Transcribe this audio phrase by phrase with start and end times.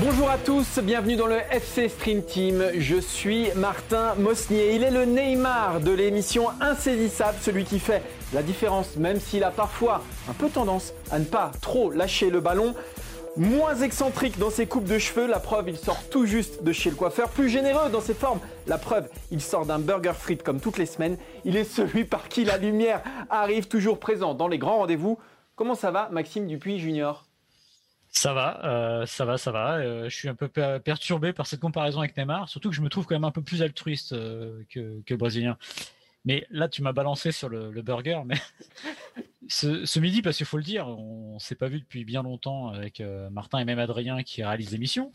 [0.00, 2.62] Bonjour à tous, bienvenue dans le FC Stream Team.
[2.76, 4.76] Je suis Martin Mosnier.
[4.76, 9.50] Il est le Neymar de l'émission Insaisissable, celui qui fait la différence, même s'il a
[9.50, 12.76] parfois un peu tendance à ne pas trop lâcher le ballon.
[13.36, 16.90] Moins excentrique dans ses coupes de cheveux, la preuve, il sort tout juste de chez
[16.90, 17.28] le coiffeur.
[17.30, 20.86] Plus généreux dans ses formes, la preuve, il sort d'un burger frites comme toutes les
[20.86, 21.18] semaines.
[21.44, 25.18] Il est celui par qui la lumière arrive toujours présent dans les grands rendez-vous.
[25.56, 27.27] Comment ça va, Maxime Dupuis Junior?
[28.10, 29.76] Ça va, euh, ça va, ça va.
[29.76, 32.80] Euh, je suis un peu per- perturbé par cette comparaison avec Neymar, surtout que je
[32.80, 35.58] me trouve quand même un peu plus altruiste euh, que, Brésilien.
[36.24, 38.20] Mais là, tu m'as balancé sur le, burger.
[38.26, 38.36] Mais
[39.48, 42.68] ce, ce midi, parce qu'il faut le dire, on s'est pas vu depuis bien longtemps
[42.68, 45.12] avec Martin et même Adrien qui réalisent l'émission.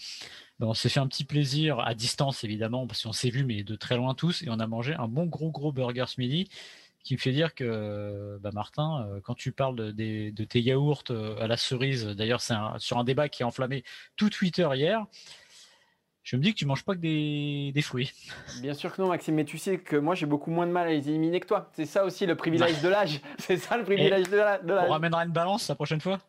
[0.59, 3.63] Ben, on s'est fait un petit plaisir à distance, évidemment, parce qu'on s'est vu, mais
[3.63, 6.47] de très loin tous, et on a mangé un bon gros gros burger ce midi
[7.03, 11.35] qui me fait dire que bah, Martin, euh, quand tu parles de, tes yaourts euh,
[11.41, 13.83] à la cerise, d'ailleurs c'est un- sur un débat qui a enflammé
[14.15, 15.05] tout Twitter hier,
[16.23, 18.11] je me dis que tu manges pas que des, des fruits.
[18.61, 20.87] Bien sûr que non, Maxime, mais tu sais que moi j'ai beaucoup moins de mal
[20.87, 21.69] à les éliminer que toi.
[21.75, 23.19] C'est ça aussi le privilège de l'âge.
[23.37, 24.89] C'est ça le privilège de de On l'âge.
[24.89, 26.19] ramènera une balance la prochaine fois.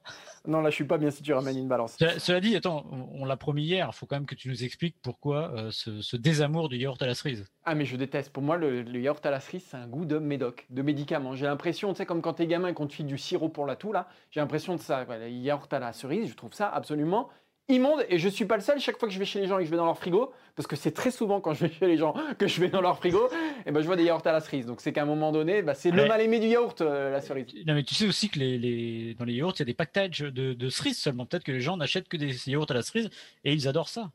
[0.47, 1.97] Non, là je suis pas bien si tu ramènes une balance.
[1.99, 4.63] Cela cela dit, attends, on, l'a promis hier, il faut quand même que tu nous
[4.63, 7.47] expliques pourquoi euh, ce, ce désamour du yaourt à la cerise.
[7.65, 8.31] Ah mais je déteste.
[8.31, 11.35] Pour moi, le, le yaourt à la cerise, c'est un goût de médoc, de médicament.
[11.35, 13.65] J'ai l'impression, tu sais, comme quand t'es gamin et qu'on te file du sirop pour
[13.65, 15.05] la toux, là, j'ai l'impression de ça.
[15.05, 17.31] Le yaourt à la cerise, je trouve ça absolument
[17.69, 18.05] immonde.
[18.09, 18.79] Et je suis pas le seul.
[18.81, 20.33] Chaque fois que je vais chez les gens et que je vais dans leur frigo,
[20.57, 22.81] parce que c'est très souvent quand je vais chez les gens que je vais dans
[22.81, 23.29] leur frigo,
[23.67, 24.67] et ben je vois des yaourts à la cerise.
[24.67, 27.21] Donc c'est qu'à un moment donné, bah, c'est le mal aimé du yaourt, euh, la
[27.21, 27.47] cerise.
[27.67, 29.75] Non mais tu sais aussi que les, les- dans les yaourts, il y a des
[29.75, 31.27] packages de, de cerises seulement.
[31.27, 33.09] Peut-être que les gens n'achètent que des yaourts à la cerise
[33.45, 34.11] et ils adorent ça.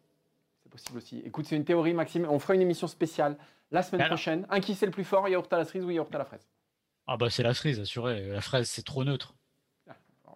[0.63, 1.21] C'est possible aussi.
[1.25, 2.27] Écoute, c'est une théorie, Maxime.
[2.29, 3.37] On fera une émission spéciale
[3.71, 4.45] la semaine alors- prochaine.
[4.49, 6.47] Un qui c'est le plus fort, yaourt à la cerise ou yaourt à la fraise?
[7.07, 8.27] Ah bah c'est la cerise, assuré.
[8.29, 9.33] La fraise, c'est trop neutre.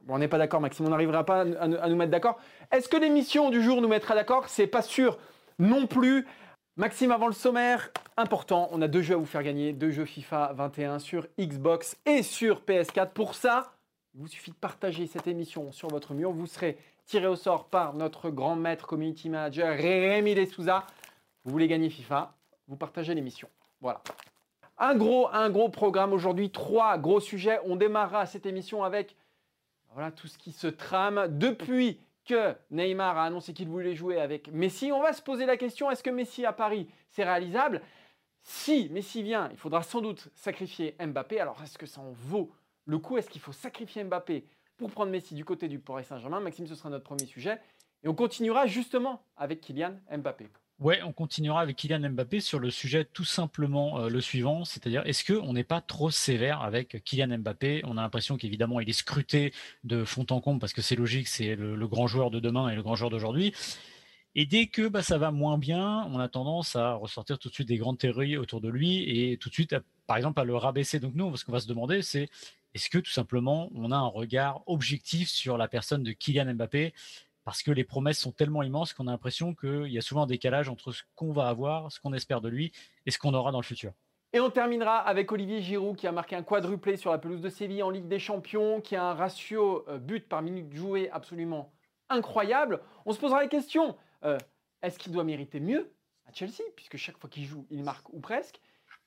[0.04, 0.86] Bon, on n'est pas d'accord, Maxime.
[0.86, 2.38] On n'arrivera pas à, nous- mettre d'accord.
[2.72, 4.50] Est-ce que l'émission du jour nous mettra d'accord?
[4.50, 5.18] C'est pas sûr
[5.60, 6.28] non plus.
[6.76, 10.06] Maxime, avant le sommaire, important, on a deux jeux à vous faire gagner, deux jeux
[10.06, 13.10] FIFA 21 sur Xbox et sur PS4.
[13.12, 13.72] Pour ça,
[14.16, 16.32] il vous suffit de partager cette émission sur votre mur.
[16.32, 20.86] Vous serez tiré au sort par notre grand maître community manager Rémi Dessouza.
[21.46, 22.34] Vous voulez gagner FIFA,
[22.68, 23.48] vous partagez l'émission.
[23.80, 24.02] Voilà.
[24.80, 27.60] Un gros, un gros programme aujourd'hui, trois gros sujets.
[27.66, 29.16] On démarrera cette émission avec
[29.94, 34.52] voilà tout ce qui se trame depuis que Neymar a annoncé qu'il voulait jouer avec
[34.52, 34.92] Messi.
[34.92, 37.82] On va se poser la question est-ce que Messi à Paris c'est réalisable?
[38.42, 41.40] Si Messi vient, il faudra sans doute sacrifier Mbappé.
[41.40, 42.52] Alors est-ce que ça en vaut
[42.86, 43.18] le coup?
[43.18, 44.46] Est-ce qu'il faut sacrifier Mbappé
[44.78, 46.40] pour prendre Messi du côté du Paris Saint-Germain?
[46.40, 47.60] Maxime, ce sera notre premier sujet.
[48.04, 50.50] Et on continuera justement avec Kylian Mbappé.
[50.80, 55.04] Ouais, on continuera avec Kylian Mbappé sur le sujet tout simplement euh, le suivant, c'est-à-dire
[55.06, 57.84] est-ce qu'on n'est pas trop sévère avec Kylian Mbappé?
[57.86, 61.28] On a l'impression qu'évidemment il est scruté de fond en comble parce que c'est logique,
[61.28, 63.54] c'est le, grand joueur de demain et le grand joueur d'aujourd'hui.
[64.36, 67.54] Et dès que bah, ça va moins bien, on a tendance à ressortir tout de
[67.54, 69.76] suite des grandes théories autour de lui et tout de suite,
[70.08, 71.00] par exemple, à le rabaisser.
[71.00, 72.30] Donc nous, ce qu'on va se demander, c'est
[72.74, 76.94] est-ce que tout simplement on a un regard objectif sur la personne de Kylian Mbappé?
[77.44, 80.28] Parce que les promesses sont tellement immenses qu'on a l'impression qu'il y a souvent un
[80.28, 82.72] décalage entre ce qu'on va avoir, ce qu'on espère de lui
[83.06, 83.94] et ce qu'on aura dans le futur.
[84.36, 87.50] Et on terminera avec Olivier Giroud qui a marqué un quadruplé sur la pelouse de
[87.50, 91.72] Séville en Ligue des Champions, qui a un ratio euh, but par minute jouée absolument
[92.10, 92.82] incroyable.
[93.06, 94.40] On se posera la question euh,
[94.82, 95.94] est-ce qu'il doit mériter mieux
[96.26, 98.60] à Chelsea, puisque chaque fois qu'il joue, il marque ou presque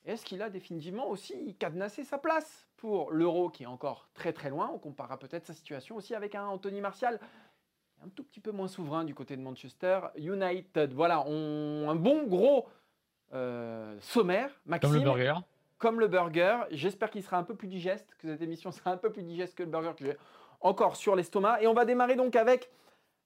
[0.06, 4.50] est-ce qu'il a définitivement aussi cadenassé sa place pour l'Euro qui est encore très très
[4.50, 4.70] loin?
[4.72, 7.18] On comparera peut-être sa situation aussi avec un Anthony Martial
[8.04, 10.92] un tout petit peu moins souverain du côté de Manchester United.
[10.92, 12.66] Voilà, on, un bon gros
[13.32, 14.90] euh, sommaire, Maxime.
[14.90, 15.34] Comme le burger.
[15.78, 16.58] Comme le burger.
[16.70, 19.56] J'espère qu'il sera un peu plus digeste, que cette émission sera un peu plus digeste
[19.56, 20.16] que le burger que j'ai
[20.60, 21.62] encore sur l'estomac.
[21.62, 22.70] Et on va démarrer donc avec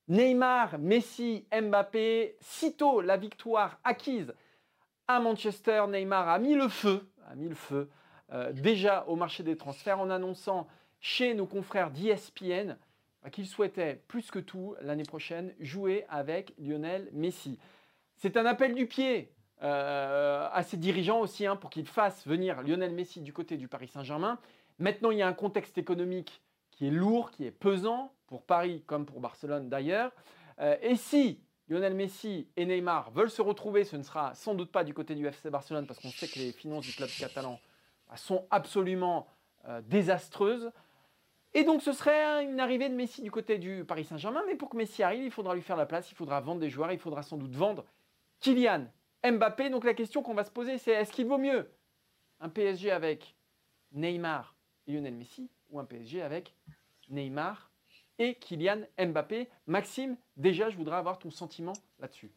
[0.09, 2.37] Neymar, Messi, Mbappé.
[2.41, 4.35] Sitôt la victoire acquise
[5.07, 7.91] à Manchester, Neymar a mis le feu, a mis le feu
[8.33, 10.69] euh, déjà au marché des transferts en annonçant
[11.01, 12.77] chez nos confrères d'ESPN
[13.31, 17.59] qu'il souhaitait plus que tout l'année prochaine jouer avec Lionel Messi.
[18.17, 19.33] C'est un appel du pied
[19.63, 23.89] à ses dirigeants aussi hein, pour qu'ils fassent venir Lionel Messi du côté du Paris
[23.89, 24.39] Saint-Germain.
[24.79, 26.41] Maintenant, il y a un contexte économique
[26.71, 30.13] qui est lourd, qui est pesant pour Paris comme pour Barcelone d'ailleurs.
[30.59, 34.83] et si Lionel Messi et Neymar veulent se retrouver, ce ne sera sans doute pas
[34.83, 37.61] du côté du FC Barcelone parce qu'on sait que les finances du club catalan
[38.09, 39.29] bah, sont absolument
[39.69, 40.73] euh, désastreuses.
[41.53, 44.71] Et donc ce serait une arrivée de Messi du côté du Paris Saint-Germain, mais pour
[44.71, 46.99] que Messi arrive, il faudra lui faire la place, il faudra vendre des joueurs, il
[46.99, 47.85] faudra sans doute vendre
[48.41, 48.87] Kylian
[49.25, 49.69] Mbappé.
[49.71, 51.71] Donc la question qu'on va se poser, c'est est-ce qu'il vaut mieux
[52.39, 53.35] un PSG avec
[53.93, 54.55] Neymar
[54.87, 56.55] et Lionel Messi ou un PSG avec
[57.09, 57.71] Neymar
[58.19, 59.49] et Kylian Mbappé?
[59.67, 62.31] Maxime, déjà, je voudrais avoir ton sentiment là-dessus.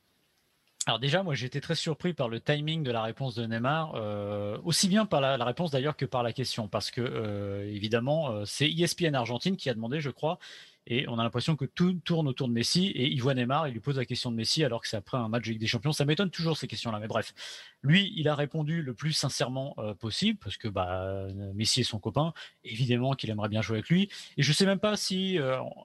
[0.85, 3.93] Alors déjà, moi, j'ai été très surpris par le timing de la réponse de Neymar,
[3.95, 8.31] euh, aussi bien par la, réponse d'ailleurs que par la question, parce que euh, évidemment,
[8.31, 10.39] euh, c'est ESPN Argentine qui a demandé, je crois,
[10.85, 12.87] et on a l'impression que tout tourne autour de Messi.
[12.87, 15.17] Et il voit Neymar, il lui pose la question de Messi alors que c'est après
[15.17, 15.93] un match de Ligue des Champions.
[15.93, 16.99] Ça m'étonne toujours ces questions-là.
[16.99, 17.33] Mais bref,
[17.81, 21.25] lui, il a répondu le plus sincèrement possible parce que bah,
[21.55, 22.33] Messi est son copain.
[22.65, 24.09] Évidemment qu'il aimerait bien jouer avec lui.
[24.35, 25.39] Et je sais même pas si,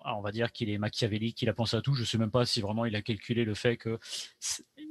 [0.04, 1.94] on va dire qu'il est machiavélique, qu'il a pensé à tout.
[1.94, 4.00] Je sais même pas si vraiment il a calculé le fait que,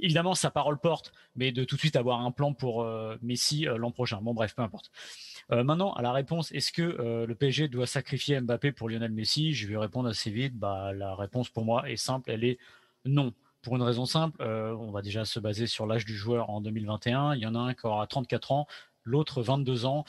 [0.02, 3.66] évidemment, sa parole porte, mais de tout de suite avoir un plan pour euh, Messi
[3.66, 4.20] l'an prochain.
[4.22, 4.92] Bon, bref, peu importe.
[5.52, 9.12] Euh, maintenant, à la réponse, est-ce que euh, le PSG doit sacrifier Mbappé pour Lionel
[9.12, 9.54] Messi?
[9.54, 10.58] Je vais répondre assez vite.
[10.58, 12.58] Bah, la réponse pour moi est simple, elle est
[13.06, 13.34] non.
[13.62, 16.62] Pour une raison simple, euh, on va déjà se baser sur l'âge du joueur en
[16.62, 17.36] 2021.
[17.36, 18.68] Il y en a un qui aura 34 ans,
[19.04, 20.04] l'autre 22 ans.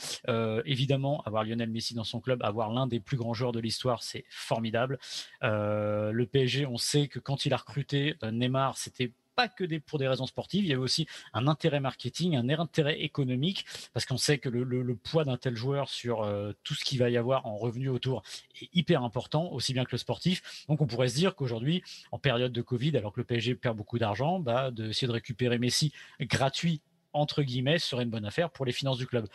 [0.64, 4.02] évidemment, avoir Lionel Messi dans son club, avoir l'un des plus grands joueurs de l'histoire,
[4.02, 4.98] c'est formidable.
[5.42, 10.00] le PSG, on sait que quand il a recruté Neymar, c'était pas que des, pour
[10.00, 14.16] des raisons sportives, il y avait aussi un intérêt marketing, un intérêt économique, parce qu'on
[14.16, 17.46] sait que le, poids d'un tel joueur sur euh, tout ce qu'il va y avoir
[17.46, 18.24] en revenus autour
[18.60, 20.64] est hyper important, aussi bien que le sportif.
[20.68, 23.76] Donc on pourrait se dire qu'aujourd'hui, en période de Covid, alors que le PSG perd
[23.76, 26.80] beaucoup d'argent, bah, d'essayer de récupérer Messi gratuit,
[27.12, 29.28] entre guillemets, serait une bonne affaire pour les finances du club.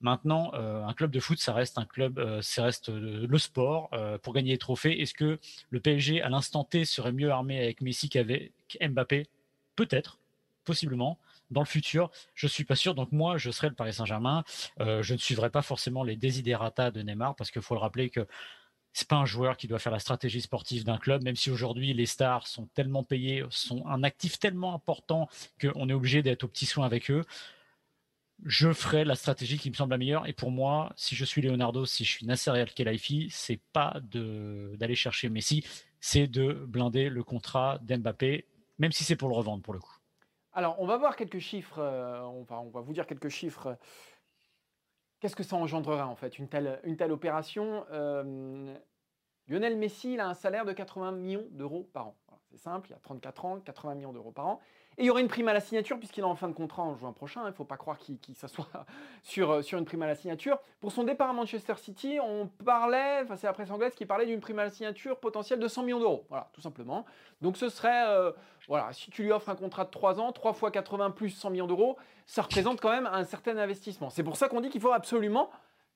[0.00, 3.90] Maintenant, euh, un club de foot, ça reste un club, euh, ça reste le sport
[4.22, 5.02] pour gagner des trophées.
[5.02, 9.28] Est-ce que le PSG, à l'instant T, serait mieux armé avec Messi qu'avec Mbappé?
[9.80, 10.18] Peut-être,
[10.64, 11.18] possiblement,
[11.50, 12.10] dans le futur.
[12.34, 12.94] Je suis pas sûr.
[12.94, 14.44] Donc moi, je serai le Paris Saint-Germain.
[14.80, 18.10] Euh, je ne suivrai pas forcément les desiderata de Neymar parce qu'il faut le rappeler
[18.10, 18.26] que
[18.92, 21.94] c'est pas un joueur qui doit faire la stratégie sportive d'un club, même si aujourd'hui
[21.94, 25.28] les stars sont tellement payés, sont un actif tellement important
[25.60, 27.24] qu'on est obligé d'être au petit soin avec eux.
[28.44, 30.26] Je ferai la stratégie qui me semble la meilleure.
[30.26, 34.96] Et pour moi, si je suis Leonardo, si je suis Nasser Al-Khelaifi, c'est pas d'aller
[34.96, 35.64] chercher Messi,
[36.00, 38.46] c'est de blinder le contrat d'Mbappé
[38.80, 39.94] même si c'est pour le revendre pour le coup.
[40.52, 43.78] Alors, on va voir quelques chiffres, euh, on, va, vous dire quelques chiffres.
[45.20, 48.74] Qu'est-ce que ça engendrera en fait, une telle, une telle opération euh,
[49.46, 52.16] Lionel Messi, il a un salaire de 80 millions d'euros par an.
[52.50, 54.60] c'est simple, il a 34 ans, 80 millions d'euros par an.
[54.98, 56.82] Et il y aura une prime à la signature puisqu'il est en fin de contrat
[56.82, 57.42] en juin prochain.
[57.44, 58.66] Il ne faut pas croire qu'il s'assoit
[59.22, 60.58] sur, euh, sur une prime à la signature.
[60.80, 64.26] Pour son départ à Manchester City, on parlait, enfin c'est la presse anglaise qui parlait
[64.26, 66.26] d'une prime à la signature potentielle de 100 millions d'euros.
[66.28, 67.06] Voilà, tout simplement.
[67.40, 68.32] Donc ce serait, euh,
[68.68, 71.50] voilà, si tu lui offres un contrat de 3 ans, 3 fois 80 plus 100
[71.50, 71.96] millions d'euros,
[72.26, 74.10] ça représente quand même un certain investissement.
[74.10, 75.50] C'est pour ça qu'on dit qu'il faut absolument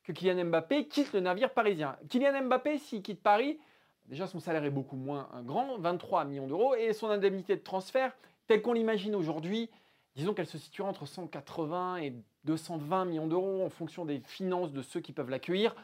[0.04, 1.96] que Kylian Mbappé quitte le navire parisien.
[2.08, 3.58] Kylian Mbappé, s'il quitte Paris,
[4.06, 8.12] déjà son salaire est beaucoup moins grand, 23 millions d'euros, et son indemnité de transfert
[8.46, 9.70] telle qu'on l'imagine aujourd'hui,
[10.16, 12.14] disons qu'elle se situera entre 180 et
[12.44, 15.74] 220 millions d'euros en fonction des finances de ceux qui peuvent l'accueillir.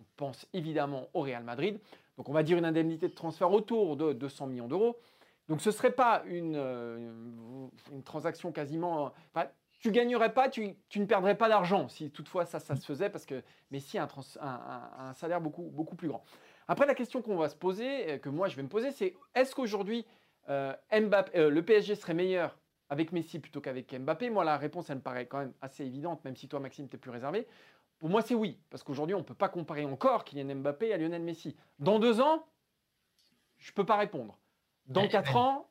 [0.00, 1.80] On pense évidemment au Real Madrid.
[2.16, 4.96] Donc on va dire une indemnité de transfert autour de 200 millions d'euros.
[5.48, 7.68] Donc ce ne serait pas une, euh,
[8.04, 9.12] transaction quasiment...
[9.34, 9.48] Enfin,
[9.80, 13.42] tu gagnerais pas, tu, ne perdrais pas d'argent si toutefois ça, se faisait parce que
[13.70, 14.08] Messi a
[14.40, 16.24] un, un, salaire beaucoup, beaucoup plus grand.
[16.66, 19.14] Après la question qu'on va se poser, euh, que moi je vais me poser, c'est
[19.34, 20.04] est-ce qu'aujourd'hui
[20.48, 24.96] euh, euh, le PSG serait meilleur avec Messi plutôt qu'avec Mbappé Moi, la réponse, elle
[24.96, 27.46] me paraît quand même assez évidente, même si toi, Maxime, tu es plus réservé.
[27.98, 30.96] Pour moi, c'est oui, parce qu'aujourd'hui, on ne peut pas comparer encore Kylian Mbappé à
[30.96, 31.56] Lionel Messi.
[31.78, 32.46] Dans deux ans,
[33.58, 34.38] je ne peux pas répondre.
[34.86, 35.68] Dans quatre ans,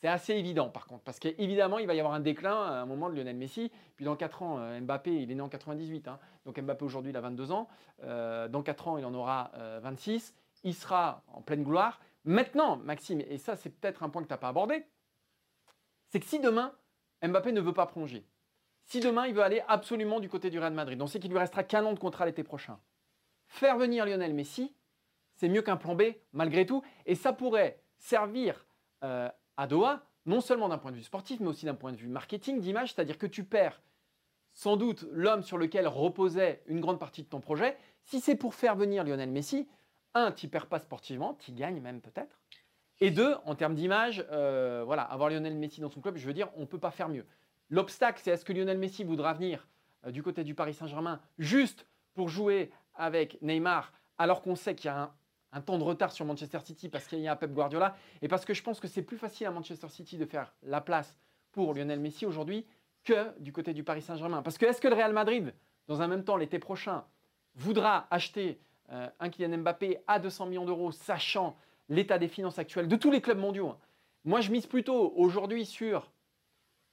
[0.00, 2.86] c'est assez évident, par contre, parce qu'évidemment, il va y avoir un déclin à un
[2.86, 3.72] moment de Lionel Messi.
[3.96, 6.20] Puis dans quatre ans, euh, Mbappé, il est né en 98, hein.
[6.44, 7.68] donc Mbappé aujourd'hui, il a 22 ans.
[8.02, 9.50] dans quatre ans, il en aura
[9.82, 10.34] 26.
[10.62, 11.98] Il sera en pleine gloire.
[12.24, 14.86] Maintenant, Maxime, et ça c'est peut-être un point que tu n'as pas abordé,
[16.08, 16.74] c'est que si demain,
[17.22, 18.26] Mbappé ne veut pas prolonger,
[18.84, 21.38] si demain il veut aller absolument du côté du Real Madrid, on sait qu'il lui
[21.38, 22.78] restera qu'un an de contrat l'été prochain,
[23.46, 24.74] faire venir Lionel Messi,
[25.36, 26.02] c'est mieux qu'un plan B
[26.32, 28.66] malgré tout, et ça pourrait servir
[29.02, 31.96] euh, à Doha, non seulement d'un point de vue sportif, mais aussi d'un point de
[31.96, 33.80] vue marketing, d'image, c'est-à-dire que tu perds
[34.54, 37.76] sans doute l'homme sur lequel reposait une grande partie de ton projet.
[38.04, 39.68] Si c'est pour faire venir Lionel Messi,
[40.14, 42.38] un, tu perds pas sportivement, tu gagnes même peut-être.
[43.00, 46.32] Et deux, en termes d'image, euh, voilà, avoir Lionel Messi dans son club, je veux
[46.32, 47.26] dire, on ne peut pas faire mieux.
[47.70, 49.66] L'obstacle, c'est est-ce que Lionel Messi voudra venir
[50.06, 54.86] euh, du côté du Paris Saint-Germain juste pour jouer avec Neymar, alors qu'on sait qu'il
[54.86, 55.12] y a
[55.52, 58.44] un, temps de retard sur Manchester City parce qu'il y a Pep Guardiola, et parce
[58.44, 61.18] que je pense que c'est plus facile à Manchester City de faire la place
[61.50, 62.66] pour Lionel Messi aujourd'hui
[63.02, 64.42] que du côté du Paris Saint-Germain.
[64.42, 65.52] Parce que est-ce que le Real Madrid,
[65.88, 67.04] dans un même temps, l'été prochain,
[67.54, 68.60] voudra acheter
[68.90, 71.56] euh, un Kylian Mbappé à 200 millions d'euros, sachant
[71.88, 73.78] l'état des finances actuelles de tous les clubs mondiaux hein.
[74.26, 76.10] Moi, je mise plutôt aujourd'hui sur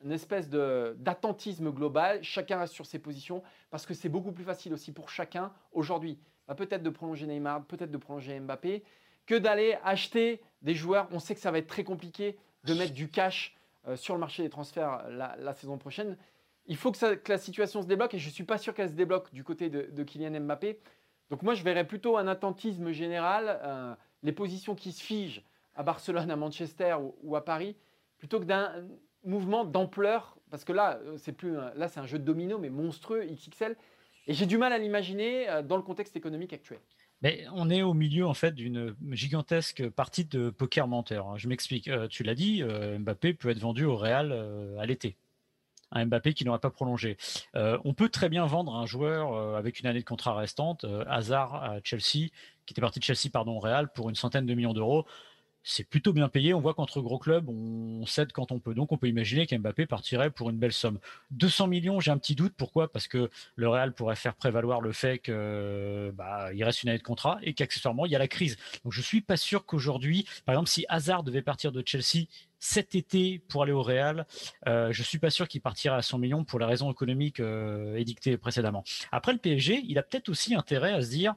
[0.04, 4.74] une espèce d'attentisme global, chacun reste sur ses positions, parce que c'est beaucoup plus facile
[4.74, 6.20] aussi pour chacun aujourd'hui,
[6.58, 8.84] peut-être de prolonger Neymar, peut-être de prolonger Mbappé,
[9.26, 11.08] que d'aller acheter des joueurs.
[11.12, 13.56] On sait que ça va être très compliqué de mettre du cash
[13.88, 16.18] euh, sur le marché des transferts la, saison prochaine.
[16.66, 18.96] Il faut que, la situation se débloque et je ne suis pas sûr qu'elle se
[18.96, 20.80] débloque du côté de, Kylian Mbappé.
[21.32, 25.42] Donc moi, je verrais plutôt un attentisme général, euh, les positions qui se figent
[25.76, 27.78] à Barcelone, à Manchester ou à Paris,
[28.18, 28.86] plutôt que d'un
[29.24, 32.70] mouvement d'ampleur, parce que là, euh, c'est plus là, c'est un jeu de domino, mais
[32.70, 33.78] monstrueux, XXL.
[34.28, 36.80] Et j'ai du mal à l'imaginer euh, dans le contexte économique actuel.
[37.22, 41.38] Mais on est au milieu en fait d'une gigantesque partie de poker menteur.
[41.38, 41.90] Je m'explique.
[42.10, 44.34] Tu l'as dit, Mbappé peut être vendu au Real
[44.80, 45.18] à l'été.
[45.92, 47.18] Un Mbappé qui n'aurait pas prolongé.
[47.54, 51.78] on peut très bien vendre un joueur avec une année de contrat restante, Hazard à
[51.84, 52.30] Chelsea,
[52.66, 55.06] qui était parti de Chelsea pardon au Real pour une centaine de millions d'euros
[55.64, 56.54] c'est plutôt bien payé.
[56.54, 58.74] On voit qu'entre gros clubs, on cède quand on peut.
[58.74, 61.00] Donc, on peut imaginer qu'Mbappé partirait pour une belle somme.
[61.32, 62.54] 200 millions, j'ai un petit doute.
[62.58, 62.92] Pourquoi?
[62.92, 67.04] Parce que le Real pourrait faire prévaloir le fait qu'il bah, reste une année de
[67.04, 68.58] contrat et qu'accessoirement, il y a la crise.
[68.84, 72.28] Donc, je suis pas sûr qu'aujourd'hui, par exemple, si Hazard devait partir de Chelsea
[72.62, 74.28] cet été pour aller au Real,
[74.68, 77.96] euh, je suis pas sûr qu'il partirait à 100 millions pour les raisons économiques euh,
[77.98, 78.84] édictées précédemment.
[79.12, 81.34] Après, le PSG, il a peut-être aussi intérêt à se dire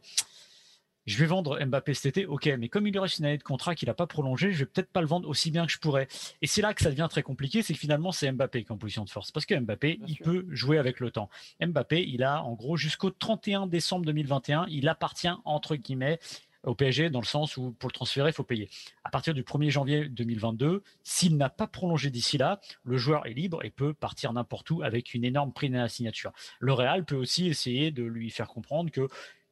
[1.06, 3.42] je vais vendre Mbappé cet été, ok, mais comme il lui reste une année de
[3.42, 5.78] contrat qu'il n'a pas prolongé, je vais peut-être pas le vendre aussi bien que je
[5.78, 6.08] pourrais.
[6.42, 8.72] Et c'est là que ça devient très compliqué, c'est que finalement c'est Mbappé qui est
[8.72, 11.28] en position de force, parce que Mbappé, il peut jouer avec le temps.
[11.60, 16.18] Mbappé, il a en gros jusqu'au 31 décembre 2021, il appartient entre guillemets
[16.64, 18.68] au PSG dans le sens où pour le transférer, il faut payer.
[19.04, 23.34] À partir du 1er janvier 2022, s'il n'a pas prolongé d'ici là, le joueur est
[23.34, 26.32] libre et peut partir n'importe où avec une énorme prime à la signature.
[26.60, 29.08] Le Real peut aussi essayer de lui faire comprendre que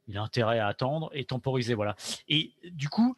[0.09, 1.75] il a intérêt à attendre et temporiser.
[1.75, 1.97] Voilà.
[2.29, 3.17] Et du coup,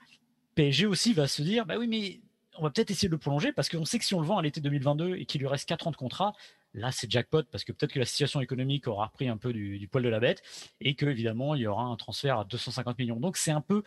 [0.54, 2.20] PSG aussi va se dire bah oui, mais
[2.58, 4.38] on va peut-être essayer de le prolonger parce qu'on sait que si on le vend
[4.38, 6.34] à l'été 2022 et qu'il lui reste 4 ans de contrat,
[6.72, 9.88] là c'est jackpot parce que peut-être que la situation économique aura repris un peu du,
[9.90, 10.42] poil de la bête
[10.80, 13.18] et que évidemment il y aura un transfert à 250 millions.
[13.18, 13.82] Donc c'est un peu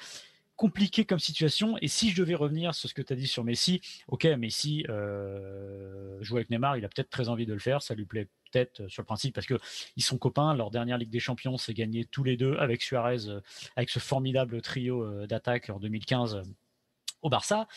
[0.55, 1.77] compliqué comme situation.
[1.81, 4.85] Et si je devais revenir sur ce que tu as dit sur Messi, ok, Messi
[4.89, 8.27] euh, jouer avec Neymar, il a peut-être très envie de le faire, ça lui plaît
[8.51, 9.59] peut-être euh, sur le principe parce que
[9.95, 10.53] ils sont copains.
[10.53, 13.41] Leur dernière Ligue des Champions, c'est gagné tous les deux avec Suarez, euh,
[13.75, 16.41] avec ce formidable trio euh, d'attaque en 2015
[17.21, 17.67] au Barça.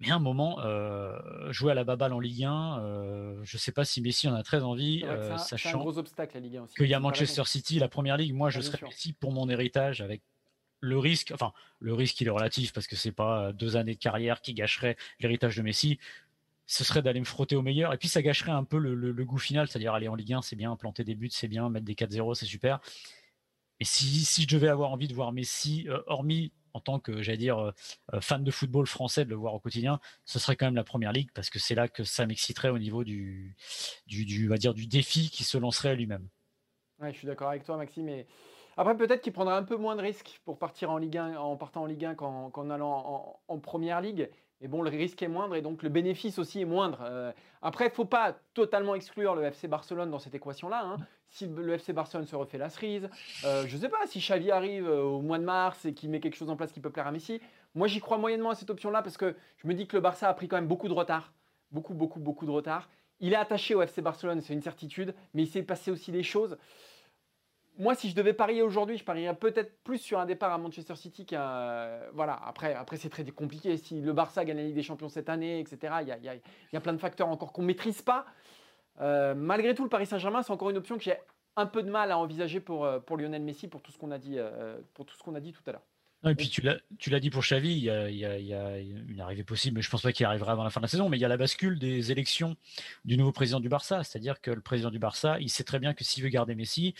[0.00, 0.60] Mais à un moment,
[1.50, 4.44] jouer à la baballe en Ligue 1, je ne sais pas si Messi en a
[4.44, 5.04] très envie,
[5.38, 5.84] sachant
[6.76, 8.32] qu'il y a Manchester City, la première ligue.
[8.32, 10.22] Moi, je serais Messi pour mon héritage avec
[10.78, 13.98] le risque, enfin, le risque il est relatif parce que c'est pas deux années de
[13.98, 15.98] carrière qui gâcheraient l'héritage de Messi
[16.68, 17.92] ce serait d'aller me frotter au meilleur.
[17.94, 20.54] Et puis ça gâcherait un peu le, goût final, c'est-à-dire aller en Ligue 1, c'est
[20.54, 22.78] bien, planter des buts, c'est bien, mettre des 4-0, c'est super.
[23.80, 27.38] Et si, je devais avoir envie de voir Messi, euh, hormis en tant que, j'allais
[27.38, 27.72] dire, euh,
[28.12, 30.84] euh, fan de football français, de le voir au quotidien, ce serait quand même la
[30.84, 33.56] première ligue, parce que c'est là que ça m'exciterait au niveau du,
[34.06, 36.28] du, va dire, du défi qui se lancerait à lui-même.
[37.00, 38.04] Ouais, je suis d'accord avec toi, Maxime.
[38.04, 38.26] Mais
[38.76, 41.56] après, peut-être qu'il prendra un peu moins de risques pour partir en Ligue 1, en
[41.56, 44.28] partant en Ligue 1 qu'en allant en, première ligue.
[44.60, 46.98] Mais bon, le risque est moindre et donc le bénéfice aussi est moindre.
[47.02, 50.82] Euh, après, il ne faut pas totalement exclure le FC Barcelone dans cette équation-là.
[50.84, 50.96] Hein.
[51.30, 53.08] Si le FC Barcelone se refait la cerise,
[53.44, 56.10] euh, je ne sais pas, si Xavi arrive euh, au mois de mars et qu'il
[56.10, 57.40] met quelque chose en place qui peut plaire à Messi,
[57.74, 60.28] moi j'y crois moyennement à cette option-là parce que je me dis que le Barça
[60.28, 61.32] a pris quand même beaucoup de retard.
[61.70, 62.88] Beaucoup, beaucoup, beaucoup de retard.
[63.20, 66.22] Il est attaché au FC Barcelone, c'est une certitude, mais il s'est passé aussi des
[66.22, 66.56] choses
[67.78, 70.96] moi, si je devais parier aujourd'hui, je parierais peut-être plus sur un départ à Manchester
[70.96, 72.00] City qu'un.
[72.12, 73.76] Voilà, après, après c'est très compliqué.
[73.76, 76.92] Si le Barça gagne la Ligue des Champions cette année, etc., il y a, plein
[76.92, 78.26] de facteurs encore qu'on ne maîtrise pas.
[79.00, 81.14] Euh, malgré tout, le Paris Saint-Germain, c'est encore une option que j'ai
[81.54, 84.10] un peu de mal à envisager pour, euh, pour Lionel Messi, pour tout ce qu'on
[84.10, 85.82] a, dit, euh, pour tout a dit tout à l'heure.
[86.24, 89.44] et puis tu l'as dit pour Xavi, il y, a, il, y a, une arrivée
[89.44, 91.08] possible, mais je ne pense pas qu'il arrivera avant la fin de la saison.
[91.08, 92.56] Mais il y a la bascule des élections
[93.04, 95.94] du nouveau président du Barça, c'est-à-dire que le président du Barça, il sait très bien
[95.94, 96.94] que s'il veut garder Messi,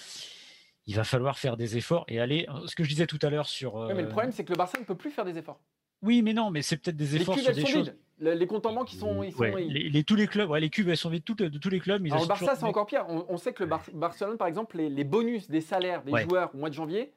[0.88, 2.46] il va falloir faire des efforts et aller.
[2.66, 3.86] Ce que je disais tout à l'heure sur.
[3.94, 5.60] mais le problème, c'est que le Barça ne peut plus faire des efforts.
[6.02, 7.92] Oui, mais non, mais c'est peut-être des efforts sur des choses.
[8.20, 9.22] Les comptes en banque, ils sont.
[9.22, 11.78] Ils sont les, tous les clubs, ouais, les cubes, elles sont vides de tous les
[11.78, 12.04] clubs.
[12.06, 13.04] Alors, le Barça, c'est encore pire.
[13.08, 16.70] On, sait que le Barcelone, par exemple, les, bonus des salaires des joueurs au mois
[16.70, 17.12] de janvier,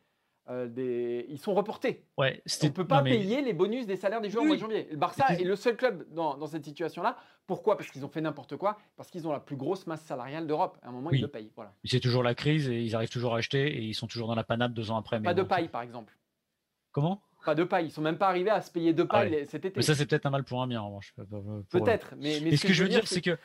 [0.67, 1.25] des...
[1.29, 2.05] ils sont reportés.
[2.17, 4.62] Ouais, on ne peut pas payer les bonus des salaires des joueurs au mois de
[4.62, 4.88] janvier.
[4.89, 7.17] Le Barça est le seul club dans, cette situation-là.
[7.48, 7.77] Pourquoi?
[7.77, 10.77] Parce qu'ils ont fait n'importe quoi, parce qu'ils ont la plus grosse masse salariale d'Europe.
[10.81, 11.51] À un moment, ils le payent.
[11.55, 11.74] Voilà.
[11.84, 14.36] C'est toujours la crise et ils arrivent toujours à acheter et ils sont toujours dans
[14.36, 15.22] la panade deux ans après.
[15.22, 16.17] Pas de paille, par exemple.
[16.91, 17.22] Comment?
[17.46, 17.86] Pas de paille.
[17.88, 19.74] Ils sont même pas arrivés à se payer deux ah pailles cet été.
[19.75, 21.13] Mais ça, c'est peut-être un mal pour un bien, en revanche.
[21.70, 22.13] Peut-être.
[22.17, 23.38] Mais, mais, ce, que, je veux dire, c'est que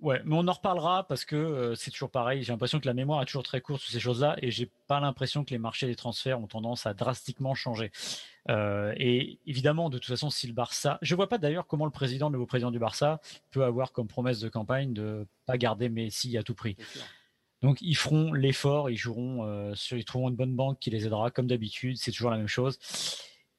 [0.00, 2.42] Ouais, mais on en reparlera parce que euh, c'est toujours pareil.
[2.42, 4.98] J'ai l'impression que la mémoire est toujours très courte sur ces choses-là et j'ai pas
[4.98, 7.92] l'impression que les marchés des transferts ont tendance à drastiquement changer.
[8.48, 11.90] Euh, et évidemment, de toute façon, si le Barça, je vois pas d'ailleurs comment le
[11.90, 15.90] président, le nouveau président du Barça, peut avoir comme promesse de campagne de pas garder
[15.90, 16.76] Messi à tout prix.
[17.60, 21.06] Donc ils feront l'effort, ils joueront euh, sur, ils trouveront une bonne banque qui les
[21.06, 21.98] aidera comme d'habitude.
[21.98, 22.78] C'est toujours la même chose.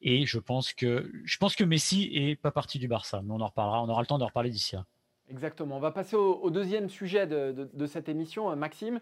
[0.01, 3.41] Et je pense que je pense que Messi est pas parti du Barça, mais on
[3.41, 3.83] en reparlera.
[3.83, 4.87] On aura le temps d'en reparler d'ici là.
[5.31, 5.77] Exactement.
[5.77, 8.99] On va passer au, deuxième sujet de, cette émission, euh, Maxime.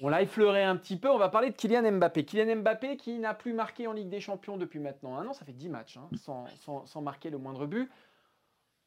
[0.00, 1.10] On l'a effleuré un petit peu.
[1.10, 2.24] On va parler de Kylian Mbappé.
[2.24, 5.34] Kylian Mbappé qui n'a plus marqué en Ligue des Champions depuis maintenant un an.
[5.34, 6.08] Ça fait 10 matchs hein,
[6.56, 7.90] sans, marquer le moindre but.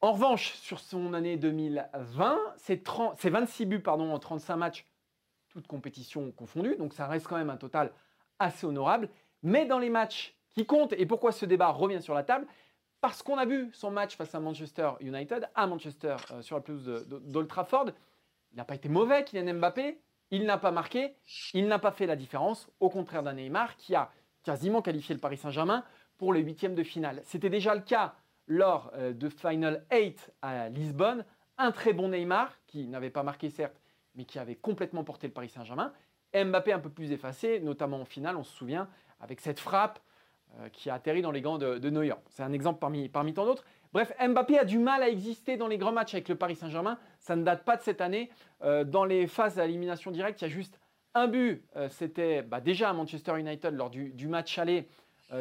[0.01, 2.81] En revanche, sur son année 2020, c'est
[3.29, 4.87] 26 buts pardon, en 35 matchs,
[5.49, 6.77] toutes compétitions confondues.
[6.77, 7.91] Donc ça reste quand même un total
[8.39, 9.09] assez honorable.
[9.43, 12.47] Mais dans les matchs qui comptent, et pourquoi ce débat revient sur la table,
[13.01, 16.61] parce qu'on a vu son match face à Manchester United, à Manchester, euh, sur la
[16.61, 17.91] pelouse d'Old Trafford.
[18.51, 19.99] Il n'a pas été mauvais, Kylian Mbappé.
[20.31, 21.15] Il n'a pas marqué.
[21.53, 24.11] Il n'a pas fait la différence, au contraire d'un Neymar qui a
[24.43, 25.83] quasiment qualifié le Paris Saint-Germain
[26.17, 27.21] pour les huitièmes de finale.
[27.25, 28.15] C'était déjà le cas
[28.47, 31.25] lors euh, de Final 8 à Lisbonne.
[31.57, 33.81] Un très bon Neymar, qui n'avait pas marqué certes,
[34.15, 35.93] mais qui avait complètement porté le Paris Saint-Germain.
[36.33, 38.87] Mbappé un peu plus effacé, notamment en finale, on se souvient,
[39.19, 39.99] avec cette frappe
[40.73, 42.13] qui a atterri dans les gants de, de Neuer.
[42.29, 43.63] C'est un exemple parmi, parmi tant d'autres.
[43.93, 46.99] Bref, Mbappé a du mal à exister dans les grands matchs avec le Paris Saint-Germain.
[47.19, 48.29] Ça ne date pas de cette année.
[48.63, 50.79] Euh, dans les phases d'élimination directe, il y a juste
[51.15, 51.63] un but.
[51.75, 54.87] Euh, c'était bah, déjà à Manchester United lors du, match aller.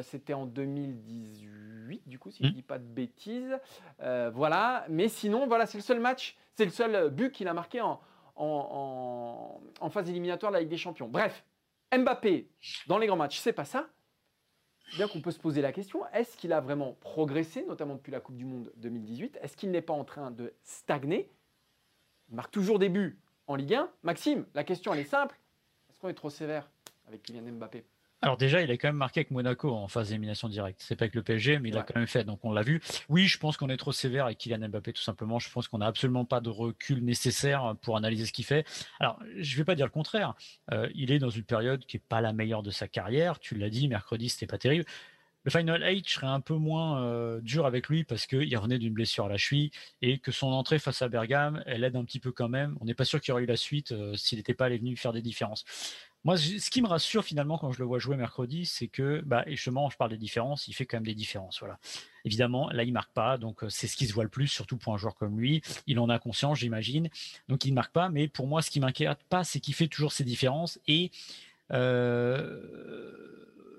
[0.02, 2.54] C'était en 2018, du coup, si je ne mmh.
[2.54, 3.58] dis pas de bêtises.
[3.98, 4.84] voilà.
[4.90, 7.98] Mais sinon, voilà, c'est le seul match, c'est le seul but qu'il a marqué en,
[8.36, 11.08] en, en phase éliminatoire de la Ligue des Champions.
[11.08, 11.42] Bref,
[11.96, 12.48] Mbappé,
[12.86, 13.86] dans les grands matchs, c'est pas ça
[14.96, 18.20] bien qu'on peut se poser la question, est-ce qu'il a vraiment progressé, notamment depuis la
[18.20, 21.30] Coupe du Monde 2018 Est-ce qu'il n'est pas en train de stagner?
[22.28, 23.90] Il marque toujours des buts en Ligue 1.
[24.02, 25.38] Maxime, la question elle est simple.
[25.90, 26.70] Est-ce qu'on est trop sévère
[27.06, 27.84] avec Kylian Mbappé?
[28.20, 30.82] Alors déjà, il a quand même marqué avec Monaco en phase d'élimination directe.
[30.82, 32.24] C'est pas avec le PSG, mais il a quand même fait.
[32.24, 32.80] Donc on l'a vu.
[33.08, 35.38] Oui, je pense qu'on est trop sévère avec Kylian Mbappé tout simplement.
[35.38, 38.66] Je pense qu'on n'a absolument pas de recul nécessaire pour analyser ce qu'il fait.
[38.98, 40.34] Alors je vais pas dire le contraire.
[40.72, 43.38] Euh, il est dans une période qui est pas la meilleure de sa carrière.
[43.38, 44.84] Tu l'as dit, mercredi c'était pas terrible.
[45.44, 48.78] Le Final 8, je serais un peu moins euh, dur avec lui parce qu'il revenait
[48.78, 49.70] d'une blessure à la cheville
[50.02, 52.76] et que son entrée face à Bergame, elle aide un petit peu quand même.
[52.80, 54.76] On n'est pas sûr qu'il y aurait eu la suite euh, s'il n'était pas allé
[54.78, 55.64] venu faire des différences.
[56.28, 59.44] Moi, ce qui me rassure finalement quand je le vois jouer mercredi, c'est que, bah,
[59.46, 61.60] justement, je parle des différences, il fait quand même des différences.
[61.60, 61.78] Voilà.
[62.26, 64.76] Évidemment, là, il marque pas, donc euh, c'est ce qui se voit le plus, surtout
[64.76, 65.62] pour un joueur comme lui.
[65.86, 67.08] Il en a conscience, j'imagine.
[67.48, 69.86] Donc, il ne marque pas, mais pour moi, ce qui m'inquiète pas, c'est qu'il fait
[69.86, 70.78] toujours ses différences.
[70.86, 71.12] Et
[71.72, 72.60] euh,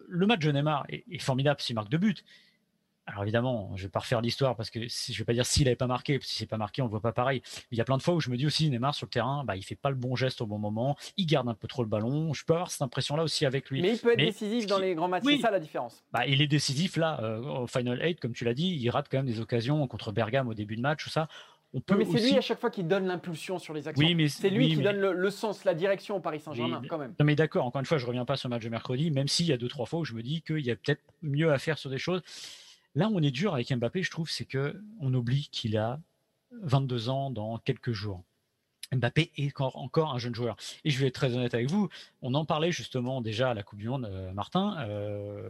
[0.07, 2.15] le match de Neymar est, est formidable s'il marque deux buts.
[3.09, 5.75] Alors évidemment, je vais pas refaire l'histoire parce que je vais pas dire s'il avait
[5.75, 7.41] pas marqué, si c'est pas marqué, on le voit pas pareil.
[7.71, 9.43] il y a plein de fois où je me dis aussi Neymar sur le terrain,
[9.43, 11.83] bah il fait pas le bon geste au bon moment, il garde un peu trop
[11.83, 12.33] le ballon.
[12.33, 13.81] Je peux avoir cette impression-là aussi avec lui.
[13.81, 16.03] Mais il peut être décisif dans les grands matchs, c'est ça la différence.
[16.11, 19.07] Bah il est décisif là euh, au Final 8 comme tu l'as dit, il rate
[19.09, 21.27] quand même des occasions contre Bergame au début de match ou ça.
[21.73, 24.03] On peut mais c'est lui à chaque fois qui donne l'impulsion sur les actions.
[24.03, 27.13] Oui, mais c'est lui qui donne le, sens, la direction au Paris Saint-Germain, quand même.
[27.19, 27.65] Non, mais d'accord.
[27.65, 29.57] Encore une fois, je reviens pas sur le match de mercredi, même s'il y a
[29.57, 31.91] deux trois fois où je me dis qu'il y a peut-être mieux à faire sur
[31.91, 32.23] des choses.
[32.99, 36.01] Là on est dur avec Mbappé, je trouve, c'est que on oublie qu'il a
[36.63, 38.25] 22 ans dans quelques jours.
[38.93, 40.57] Mbappé est encore, un jeune joueur.
[40.83, 41.87] Et je vais être très honnête avec vous,
[42.21, 44.75] on en parlait justement déjà à la Coupe du Monde, euh, Martin.
[44.81, 45.49] Euh,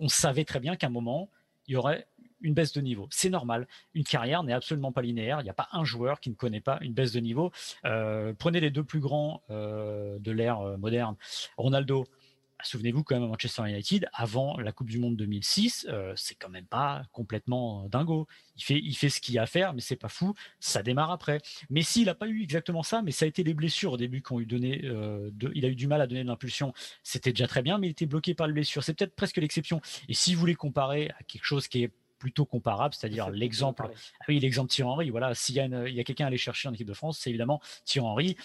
[0.00, 1.30] on savait très bien qu'à un moment,
[1.68, 2.08] il y aurait
[2.40, 3.06] une baisse de niveau.
[3.12, 3.68] C'est normal.
[3.94, 5.40] Une carrière n'est absolument pas linéaire.
[5.40, 7.52] Il n'y a pas un joueur qui ne connaît pas une baisse de niveau.
[7.84, 11.14] Euh, prenez les deux plus grands de l'ère moderne.
[11.56, 12.06] Ronaldo,
[12.62, 16.48] souvenez-vous quand même à Manchester United, avant la Coupe du Monde 2006, euh, c'est quand
[16.48, 18.26] même pas complètement euh, dingo.
[18.56, 20.34] Il fait, il fait ce qu'il a à faire, mais c'est pas fou.
[20.60, 21.40] Ça démarre après.
[21.70, 24.22] Mais s'il n'a pas eu exactement ça, mais ça a été les blessures au début
[24.22, 26.72] qui ont eu donné, euh, il a eu du mal à donner de l'impulsion.
[27.02, 28.82] C'était déjà très bien, mais il était bloqué par les blessures.
[28.82, 29.80] C'est peut-être presque l'exception.
[30.08, 34.24] Et si vous voulez comparer à quelque chose qui est plutôt comparable, c'est-à-dire l'exemple, ah
[34.28, 35.10] oui, l'exemple Thierry Henry.
[35.10, 37.60] Voilà, s'il y a, a quelqu'un à aller chercher en équipe de France, c'est évidemment
[37.84, 38.36] Thierry Henry.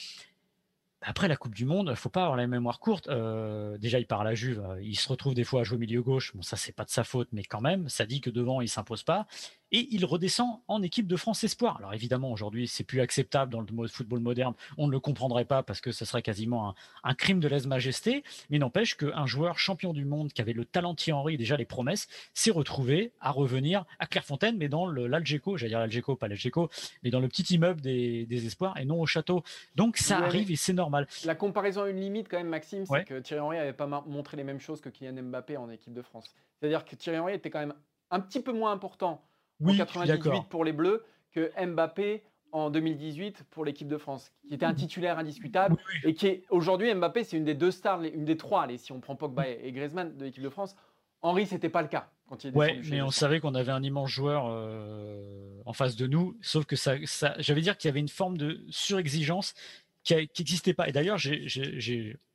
[1.06, 3.08] Après la Coupe du Monde, faut pas avoir la mémoire courte.
[3.10, 5.78] Euh, déjà, il part à la Juve, euh, il se retrouve des fois à jouer
[5.78, 6.34] milieu gauche.
[6.34, 8.70] Bon, ça c'est pas de sa faute, mais quand même, ça dit que devant il
[8.70, 9.28] s'impose pas.
[9.74, 11.78] Et il redescend en équipe de France Espoir.
[11.78, 14.54] Alors évidemment, aujourd'hui, c'est plus acceptable dans le football moderne.
[14.78, 18.24] On ne le comprendrait pas parce que ce serait quasiment un, crime de lèse-majesté.
[18.52, 22.08] Mais n'empêche qu'un joueur champion du monde qui avait le talent Henry, déjà les promesses,
[22.34, 26.70] s'est retrouvé à revenir à Clairefontaine, mais dans l'Algeco, j'allais dire l'Algeco, pas l'Algeco,
[27.04, 29.44] mais dans le petit immeuble des, Espoirs et non au château.
[29.76, 31.08] Donc ça arrive et c'est normal.
[31.26, 34.38] La comparaison a une limite quand même, Maxime, c'est que Thierry Henry n'avait pas montré
[34.38, 36.36] les mêmes choses que Kylian Mbappé en équipe de France.
[36.60, 37.74] C'est-à-dire que Thierry Henry était quand même
[38.12, 39.24] un petit peu moins important
[39.65, 44.65] en 98 pour les Bleus que Mbappé en 2018 pour l'équipe de France, qui était
[44.65, 48.38] un titulaire indiscutable et qui est aujourd'hui Mbappé, c'est une des deux stars, une des
[48.38, 50.76] trois, si on prend Pogba et Griezmann de l'équipe de France.
[51.23, 53.82] Henri, c'était pas le cas quand il est Ouais, mais on savait qu'on avait un
[53.82, 57.91] immense joueur euh, en face de nous, sauf que ça, ça j'avais dire qu'il y
[57.91, 59.56] avait une forme de surexigence
[60.04, 60.89] qui n'existait pas.
[60.89, 61.17] Et d'ailleurs,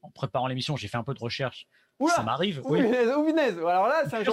[0.02, 1.66] en préparant l'émission, j'ai fait un peu de recherche
[2.06, 2.62] ça m'arrive.
[2.64, 2.80] oui.
[2.80, 4.24] Alors là, c'est un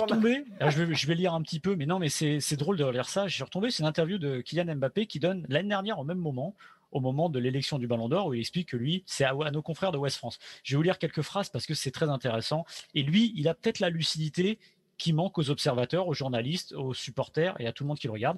[0.69, 3.09] je, vais, je vais lire un petit peu, mais non, mais c'est drôle de lire
[3.09, 3.27] ça.
[3.27, 6.55] J'ai retombé, c'est une interview de Kylian Mbappé qui donne l'année dernière au même moment,
[6.91, 9.61] au moment de l'élection du Ballon d'Or, où il explique que lui, c'est à, nos
[9.61, 10.39] confrères de West France.
[10.63, 12.65] Je vais vous lire quelques phrases parce que c'est très intéressant.
[12.93, 14.59] Et lui, il a peut-être la lucidité
[14.97, 18.13] qui manque aux observateurs, aux journalistes, aux supporters et à tout le monde qui le
[18.13, 18.37] regarde.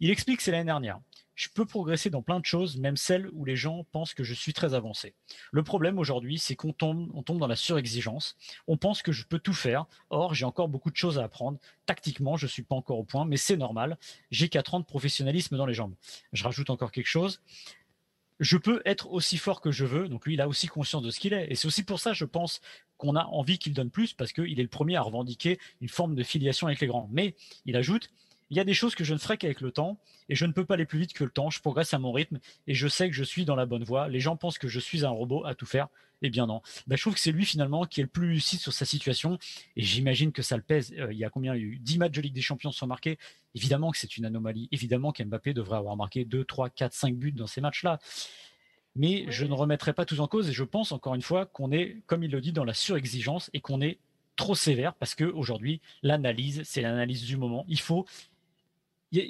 [0.00, 1.00] Il explique que c'est l'année dernière
[1.38, 4.34] je peux progresser dans plein de choses, même celles où les gens pensent que je
[4.34, 5.14] suis très avancé.
[5.52, 8.36] Le problème aujourd'hui, c'est qu'on tombe, dans la surexigence.
[8.66, 9.86] On pense que je peux tout faire.
[10.10, 11.60] Or, j'ai encore beaucoup de choses à apprendre.
[11.86, 13.98] Tactiquement, je suis pas encore au point, mais c'est normal.
[14.32, 15.94] J'ai 4 ans de professionnalisme dans les jambes.
[16.32, 17.40] Je rajoute encore quelque chose.
[18.40, 20.08] Je peux être aussi fort que je veux.
[20.08, 21.52] Donc lui, il a aussi conscience de ce qu'il est.
[21.52, 22.60] Et c'est aussi pour ça, je pense,
[22.96, 26.16] qu'on a envie qu'il donne plus, parce qu'il est le premier à revendiquer une forme
[26.16, 27.08] de filiation avec les grands.
[27.12, 28.10] Mais il ajoute,
[28.50, 30.52] il y a des choses que je ne ferai qu'avec le temps et je ne
[30.52, 31.50] peux pas aller plus vite que le temps.
[31.50, 34.08] Je progresse à mon rythme et je sais que je suis dans la bonne voie.
[34.08, 35.88] Les gens pensent que je suis un robot à tout faire.
[36.22, 36.62] Eh bien non.
[36.86, 39.38] Ben, je trouve que c'est lui finalement qui est le plus lucide sur sa situation
[39.76, 40.92] et j'imagine que ça le pèse.
[40.98, 41.54] Euh, il y a combien?
[41.54, 43.18] Il y a eu 10 matchs de Ligue des Champions sont marqués.
[43.54, 44.68] Évidemment que c'est une anomalie.
[44.72, 47.98] Évidemment qu'Mbappé devrait avoir marqué 2, 3, 4, 5 buts dans ces matchs-là.
[48.96, 51.70] Mais je ne remettrai pas tout en cause et je pense encore une fois qu'on
[51.70, 53.98] est, comme il le dit, dans la surexigence et qu'on est
[54.34, 57.64] trop sévère parce qu'aujourd'hui, l'analyse, c'est l'analyse du moment.
[57.68, 58.06] Il faut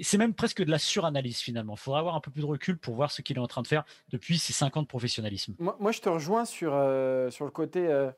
[0.03, 1.75] c'est même presque de la suranalyse finalement.
[1.75, 3.63] Il faudra avoir un peu plus de recul pour voir ce qu'il est en train
[3.63, 5.55] de faire depuis ses 5 ans de professionnalisme.
[5.59, 7.87] Moi, je te rejoins sur, euh, sur le côté.
[7.87, 8.11] Euh,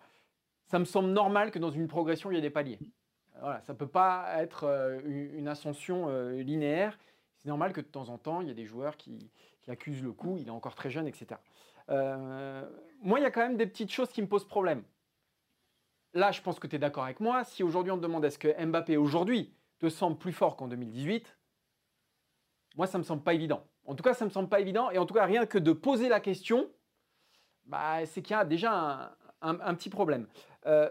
[0.66, 2.78] ça me semble normal que dans une progression, il y ait des paliers.
[3.40, 6.98] Voilà, ça ne peut pas être euh, une ascension linéaire.
[7.38, 9.30] C'est normal que de temps en temps, il y ait des joueurs qui,
[9.62, 10.36] qui, accusent le coup.
[10.38, 11.40] Il est encore très jeune, etc.
[11.88, 14.82] moi, il y a quand même des petites choses qui me posent problème.
[16.12, 17.44] Là, je pense que tu es d'accord avec moi.
[17.44, 21.36] Si aujourd'hui on te demande est-ce que Mbappé aujourd'hui te semble plus fort qu'en 2018,
[22.76, 23.64] moi, ça ne me semble pas évident.
[23.86, 24.90] En tout cas, ça ne me semble pas évident.
[24.90, 26.68] Et en tout cas, rien que de poser la question,
[27.66, 30.26] bah, c'est qu'il y a déjà un, petit problème.
[30.66, 30.88] Euh,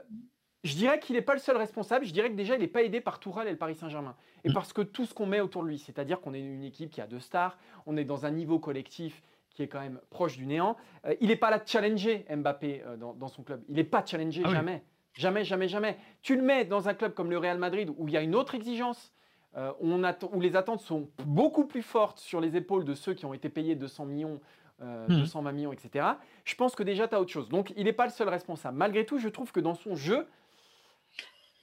[0.64, 2.06] je dirais qu'il n'est pas le seul responsable.
[2.06, 4.16] Je dirais que déjà, il n'est pas aidé par Tourelle et le Paris Saint-Germain.
[4.44, 6.90] Et parce que tout ce qu'on met autour de lui, c'est-à-dire qu'on est une équipe
[6.90, 10.38] qui a deux stars, on est dans un niveau collectif qui est quand même proche
[10.38, 10.78] du néant.
[11.06, 13.64] Euh, il n'est pas là de challenger Mbappé euh, dans, son club.
[13.68, 14.84] Il n'est pas challengé ah jamais.
[15.14, 15.98] Jamais, jamais, jamais.
[16.22, 18.36] Tu le mets dans un club comme le Real Madrid où il y a une
[18.36, 19.14] autre exigence,
[19.58, 23.34] euh, où les attentes sont beaucoup plus fortes sur les épaules de ceux qui ont
[23.34, 24.40] été payés 200 millions,
[24.80, 25.56] 220 euh, hmm.
[25.56, 26.06] millions, etc.
[26.46, 27.50] Je pense que déjà, tu as autre chose.
[27.50, 28.78] Donc, il n'est pas le seul responsable.
[28.78, 30.28] Malgré tout, je trouve que dans son jeu,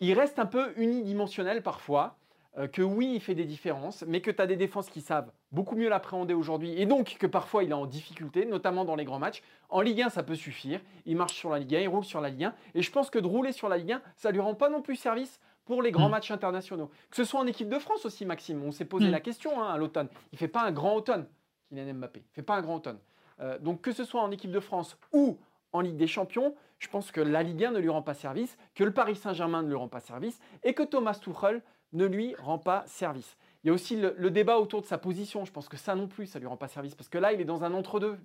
[0.01, 2.17] il reste un peu unidimensionnel parfois.
[2.59, 5.31] Euh, que oui, il fait des différences, mais que tu as des défenses qui savent
[5.53, 9.05] beaucoup mieux l'appréhender aujourd'hui, et donc que parfois il est en difficulté, notamment dans les
[9.05, 9.43] grands matchs.
[9.69, 10.81] En Ligue 1, ça peut suffire.
[11.05, 13.11] Il marche sur la Ligue 1, il roule sur la Ligue 1, et je pense
[13.11, 15.83] que de rouler sur la Ligue 1, ça lui rend pas non plus service pour
[15.83, 16.13] les grands mm.
[16.13, 16.91] matchs internationaux.
[17.11, 18.63] Que ce soit en équipe de France aussi, Maxime.
[18.65, 19.11] On s'est posé mm.
[19.11, 20.09] la question hein, à l'automne.
[20.33, 21.27] Il ne fait pas un grand automne,
[21.69, 22.21] Kylian Mbappé.
[22.21, 22.99] Il ne fait pas un grand automne.
[23.41, 25.37] Euh, donc que ce soit en équipe de France ou
[25.73, 28.57] en Ligue des Champions, je pense que la Ligue 1 ne lui rend pas service,
[28.75, 32.35] que le Paris Saint-Germain ne lui rend pas service et que Thomas Tuchel ne lui
[32.37, 33.37] rend pas service.
[33.63, 35.45] Il y a aussi le, débat autour de sa position.
[35.45, 37.33] Je pense que ça non plus, ça ne lui rend pas service parce que là,
[37.33, 38.19] il est dans un entre-deux.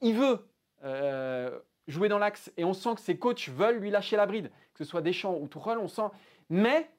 [0.00, 0.46] Il veut
[0.84, 1.58] euh,
[1.90, 4.84] jouer dans l'axe et on sent que ses coachs veulent lui lâcher la bride, que
[4.84, 6.08] ce soit Deschamps ou Tourelle, on sent.
[6.48, 6.90] Mais,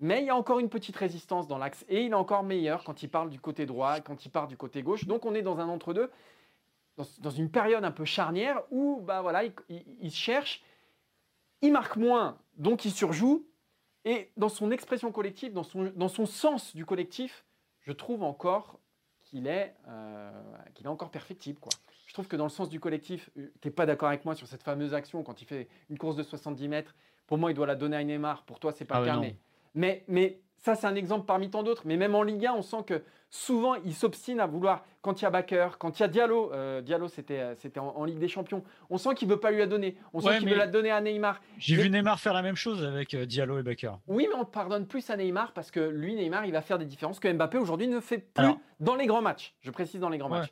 [0.00, 2.84] mais il y a encore une petite résistance dans l'axe et il est encore meilleur
[2.84, 5.06] quand il parle du côté droit, quand il part du côté gauche.
[5.06, 6.10] Donc on est dans un entre-deux,
[6.96, 10.62] dans, une période un peu charnière où bah voilà, il, cherche,
[11.62, 13.46] il marque moins, donc il surjoue.
[14.04, 17.44] Et dans son expression collective, dans son, dans son sens du collectif,
[17.80, 18.78] je trouve encore
[19.28, 20.30] qu'il est, euh,
[20.74, 21.58] qu'il est encore perfectible.
[21.60, 21.72] Quoi
[22.08, 24.34] je trouve que dans le sens du collectif, euh, tu n'es pas d'accord avec moi
[24.34, 26.94] sur cette fameuse action quand il fait une course de 70 mètres.
[27.26, 28.44] Pour moi, il doit la donner à Neymar.
[28.44, 29.20] Pour toi, c'est pas ah le cas.
[29.74, 31.82] mais, mais, ça, c'est un exemple parmi tant d'autres.
[31.84, 35.24] Mais même en Ligue 1, on sent que souvent, il s'obstine à vouloir, quand il
[35.24, 38.18] y a Bakker, quand il y a Diallo, euh, Diallo, c'était, euh, c'était en, Ligue
[38.18, 39.96] des Champions, on sent qu'il veut pas lui la donner.
[40.12, 41.40] On sent qu'il veut la donner à Neymar.
[41.58, 43.92] J'ai vu Neymar faire la même chose avec euh, Diallo et Bakker.
[44.06, 46.86] Oui, mais on pardonne plus à Neymar parce que lui, Neymar, il va faire des
[46.86, 49.54] différences que Mbappé aujourd'hui ne fait plus dans les grands matchs.
[49.60, 50.50] Je précise dans les grands matchs.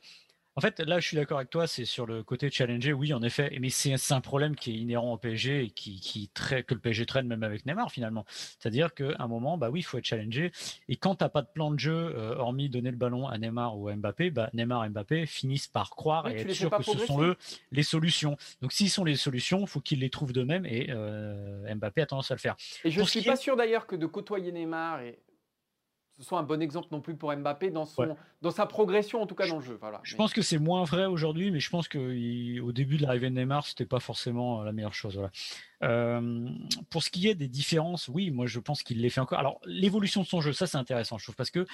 [0.58, 3.22] En fait, là, je suis d'accord avec toi, c'est sur le côté challenger, oui, en
[3.22, 6.80] effet, mais c'est un problème qui est inhérent au PSG et qui, qui que le
[6.80, 8.24] PSG traîne même avec Neymar finalement.
[8.28, 10.52] C'est-à-dire qu'à un moment, bah oui, il faut être challengé.
[10.88, 13.36] Et quand tu n'as pas de plan de jeu, euh, hormis donner le ballon à
[13.36, 16.82] Neymar ou à Mbappé, bah, Neymar et Mbappé finissent par croire et être sûrs que
[16.82, 17.36] ce sont eux
[17.70, 18.38] les solutions.
[18.62, 22.06] Donc s'ils sont les solutions, il faut qu'ils les trouvent d'eux-mêmes et euh, Mbappé a
[22.06, 22.56] tendance à le faire.
[22.82, 25.18] Et je ne suis pas sûr d'ailleurs que de côtoyer Neymar et
[26.18, 29.26] ce soit un bon exemple non plus pour Mbappé dans, son, dans sa progression, en
[29.26, 29.76] tout cas dans le jeu.
[29.80, 30.00] Voilà.
[30.02, 33.34] Je pense que c'est moins vrai aujourd'hui, mais je pense qu'au début de l'arrivée de
[33.34, 35.20] Neymar, c'était pas forcément la meilleure chose.
[35.82, 36.48] Euh,
[36.88, 39.38] pour ce qui est des différences, oui, moi je pense qu'il les fait encore.
[39.38, 41.66] Alors l'évolution de son jeu, ça c'est intéressant, je trouve, parce que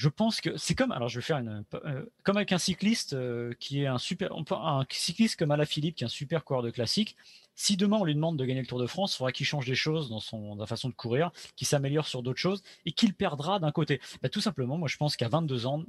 [0.00, 3.12] je pense que c'est comme, alors je vais faire une, euh, comme avec un cycliste
[3.12, 6.70] euh, qui est un super, un cycliste comme Alaphilippe qui est un super coureur de
[6.70, 7.16] classique.
[7.54, 9.66] Si demain on lui demande de gagner le Tour de France, il faudra qu'il change
[9.66, 13.12] des choses dans son dans façon de courir, qu'il s'améliore sur d'autres choses et qu'il
[13.12, 14.00] perdra d'un côté.
[14.22, 15.84] Bah, tout simplement, moi je pense qu'à 22 ans,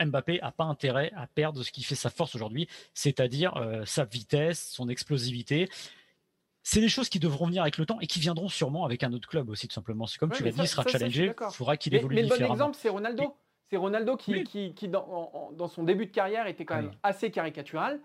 [0.00, 4.04] Mbappé a pas intérêt à perdre ce qui fait sa force aujourd'hui, c'est-à-dire euh, sa
[4.04, 5.68] vitesse, son explosivité.
[6.62, 9.12] C'est des choses qui devront venir avec le temps et qui viendront sûrement avec un
[9.12, 10.06] autre club aussi, tout simplement.
[10.06, 12.38] C'est comme tu l'as dit, il sera challengé, il faudra qu'il évolue mais différemment.
[12.38, 13.34] Mais le bon exemple, c'est Ronaldo.
[13.70, 18.00] C'est Ronaldo qui, qui, dans, dans, son début de carrière, était quand même assez caricatural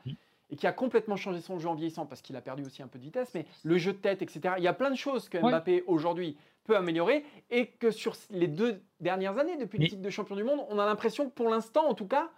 [0.50, 2.88] et qui a complètement changé son jeu en vieillissant parce qu'il a perdu aussi un
[2.88, 4.56] peu de vitesse, mais le jeu de tête, etc.
[4.58, 8.48] Il y a plein de choses que Mbappé aujourd'hui peut améliorer et que sur les
[8.48, 11.50] deux dernières années, depuis le titre de champion du monde, on a l'impression que pour
[11.50, 12.30] l'instant, en tout cas,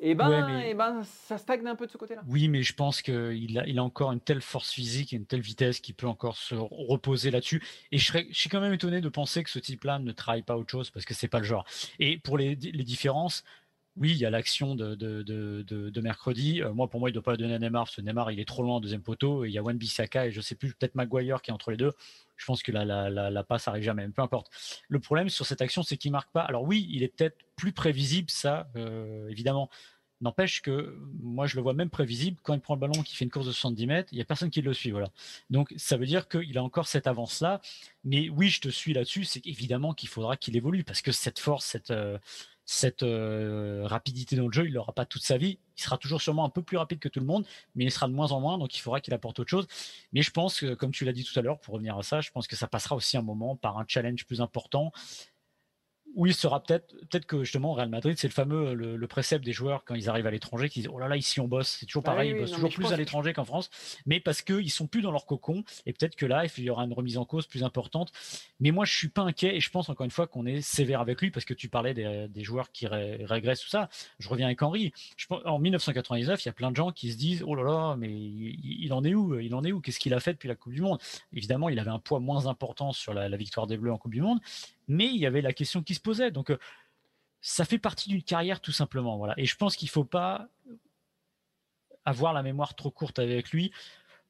[0.00, 2.22] et eh ben, eh ben, ça stagne un peu de ce côté-là.
[2.28, 5.26] Oui, mais je pense qu'il a, il a encore une telle force physique et une
[5.26, 7.60] telle vitesse qu'il peut encore se reposer là-dessus.
[7.90, 10.42] Et je, serais, je suis quand même étonné de penser que ce type-là ne travaille
[10.42, 11.66] pas autre chose parce que c'est pas le genre.
[11.98, 13.42] Et pour les, les différences,
[14.00, 16.62] oui, il y a l'action de, mercredi.
[16.62, 18.40] Euh, moi, pour moi, il ne doit pas donner à Neymar, parce que Neymar, il
[18.40, 19.44] est trop loin en deuxième poteau.
[19.44, 21.54] Et il y a Wan Bissaka et je ne sais plus, peut-être Maguire qui est
[21.54, 21.92] entre les deux.
[22.36, 24.50] Je pense que la, la, passe arrive jamais, peu importe.
[24.88, 26.42] Le problème sur cette action, c'est qu'il marque pas.
[26.42, 29.68] Alors oui, il est peut-être plus prévisible, ça, euh, évidemment.
[30.20, 32.38] N'empêche que moi, je le vois même prévisible.
[32.42, 34.24] Quand il prend le ballon, qui fait une course de 70 mètres, il n'y a
[34.24, 34.92] personne qui le suit.
[35.48, 37.60] Donc, ça veut dire qu'il a encore cette avance-là.
[38.04, 39.24] Mais oui, je te suis là-dessus.
[39.24, 42.18] C'est évidemment qu'il faudra qu'il évolue parce que cette force, cette, euh,
[42.70, 45.58] cette euh, rapidité dans le jeu, il l'aura pas toute sa vie.
[45.78, 48.06] Il sera toujours sûrement un peu plus rapide que tout le monde, mais il sera
[48.08, 49.66] de moins en moins, donc il faudra qu'il apporte autre chose.
[50.12, 52.20] Mais je pense que, comme tu l'as dit tout à l'heure, pour revenir à ça,
[52.20, 54.92] je pense que ça passera aussi un moment par un challenge plus important
[56.14, 59.52] où il sera peut-être, peut-être que justement Real Madrid, c'est le fameux le, précepte des
[59.52, 61.86] joueurs quand ils arrivent à l'étranger qui disent oh là là ici on bosse, c'est
[61.86, 63.70] toujours bah pareil, ils bossent toujours plus à l'étranger qu'en France,
[64.04, 66.84] mais parce qu'ils sont plus dans leur cocon et peut-être que là il y aura
[66.84, 68.12] une remise en cause plus importante.
[68.60, 71.00] Mais moi je suis pas inquiet et je pense encore une fois qu'on est sévère
[71.00, 73.88] avec lui parce que tu parlais des, joueurs qui régressent tout ça.
[74.18, 74.92] Je reviens avec Henri.
[75.16, 77.96] Je, en 1999, il y a plein de gens qui se disent oh là là
[77.96, 79.38] mais il, en est où?
[79.38, 79.80] Il en est où?
[79.80, 80.98] Qu'est-ce qu'il a fait depuis la Coupe du Monde?
[81.32, 84.12] Évidemment, il avait un poids moins important sur la, la victoire des Bleus en Coupe
[84.12, 84.40] du Monde,
[84.88, 86.30] mais il y avait la question qui se posait.
[86.30, 86.58] Donc, euh,
[87.40, 89.16] ça fait partie d'une carrière tout simplement.
[89.16, 89.34] Voilà.
[89.36, 90.48] Et je pense qu'il ne faut pas
[92.04, 93.70] avoir la mémoire trop courte avec lui,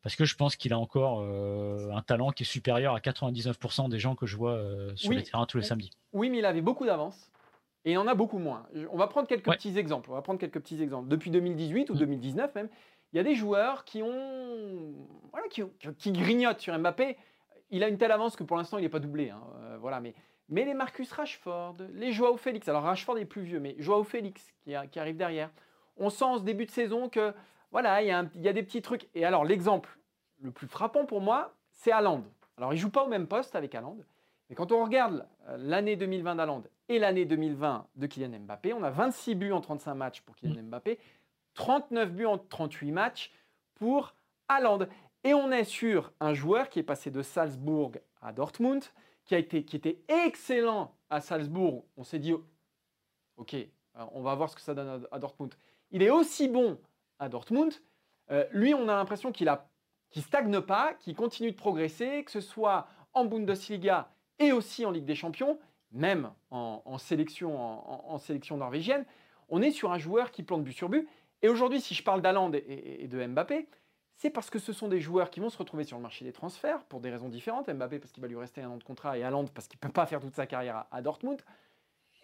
[0.03, 3.89] parce que je pense qu'il a encore euh, un talent qui est supérieur à 99%
[3.89, 5.93] des gens que je vois euh, sur les terrains tous les samedis.
[6.13, 7.31] Oui, mais il avait beaucoup d'avance.
[7.85, 8.67] Et il en a beaucoup moins.
[8.91, 10.11] On va prendre quelques petits exemples.
[10.11, 11.09] On va prendre quelques petits exemples.
[11.09, 12.59] Depuis 2018 ou 2019 mm.
[12.59, 12.69] même,
[13.13, 14.95] il y a des joueurs qui ont,
[15.31, 15.63] voilà, qui,
[15.97, 17.17] qui, grignotent sur Mbappé.
[17.71, 19.31] Il a une telle avance que pour l'instant il n'est pas doublé.
[19.31, 19.41] Hein.
[19.81, 20.15] voilà, mais
[20.49, 24.53] mais les Marcus Rashford, les Joao Félix, alors Rashford est plus vieux, mais Joao Félix
[24.63, 25.51] qui, arrive derrière,
[25.97, 27.35] on sent en ce début de saison que
[27.71, 29.09] voilà, il y, a des petits trucs.
[29.15, 29.99] Et alors l'exemple
[30.41, 32.25] le plus frappant pour moi, c'est Haaland.
[32.57, 33.99] Alors il joue pas au même poste avec Haaland,
[34.49, 38.83] mais quand on regarde euh, l'année 2020 d'Haaland et l'année 2020 de Kylian Mbappé, on
[38.83, 40.99] a 26 buts en 35 matchs pour Kylian Mbappé,
[41.55, 43.33] 39 buts en 38 matchs
[43.75, 44.15] pour
[44.49, 44.87] Haaland.
[45.25, 48.85] Et on est sur un joueur qui est passé de Salzbourg à Dortmund,
[49.29, 51.85] qui, a été, qui était excellent à Salzbourg.
[51.97, 52.33] On s'est dit,
[53.37, 53.67] ok, euh,
[54.13, 55.55] on va voir ce que ça donne à, Dortmund.
[55.91, 56.81] Il est aussi bon
[57.19, 57.73] à Dortmund.
[58.31, 59.47] Euh, lui, on a l'impression qu'il
[60.17, 64.91] ne stagne pas, qu'il continue de progresser, que ce soit en Bundesliga et aussi en
[64.91, 65.59] Ligue des Champions,
[65.93, 69.05] même en, sélection, en, sélection norvégienne.
[69.49, 71.09] On est sur un joueur qui plante but sur but.
[71.43, 73.69] Et aujourd'hui, si je parle d'Aland et, de Mbappé,
[74.19, 76.33] c'est parce que ce sont des joueurs qui vont se retrouver sur le marché des
[76.33, 77.71] transferts pour des raisons différentes.
[77.71, 79.87] Mbappé parce qu'il va lui rester un an de contrat et Haaland parce qu'il ne
[79.87, 81.41] peut pas faire toute sa carrière à, Dortmund.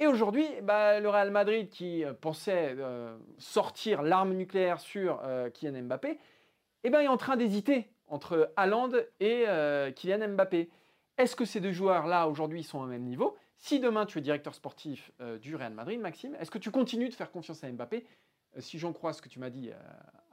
[0.01, 5.51] Et aujourd'hui, bah, le Real Madrid qui euh, pensait euh, sortir l'arme nucléaire sur euh,
[5.51, 6.19] Kylian Mbappé,
[6.83, 9.45] eh ben, est en train d'hésiter entre Haaland et
[9.95, 10.69] Kylian Mbappé.
[11.17, 13.37] Est-ce que ces deux joueurs-là, aujourd'hui, sont au même niveau?
[13.57, 17.15] Si demain, tu es directeur sportif du Real Madrid, Maxime, est-ce que tu continues de
[17.15, 18.05] faire confiance à Mbappé?
[18.59, 19.71] Si j'en crois ce que tu m'as dit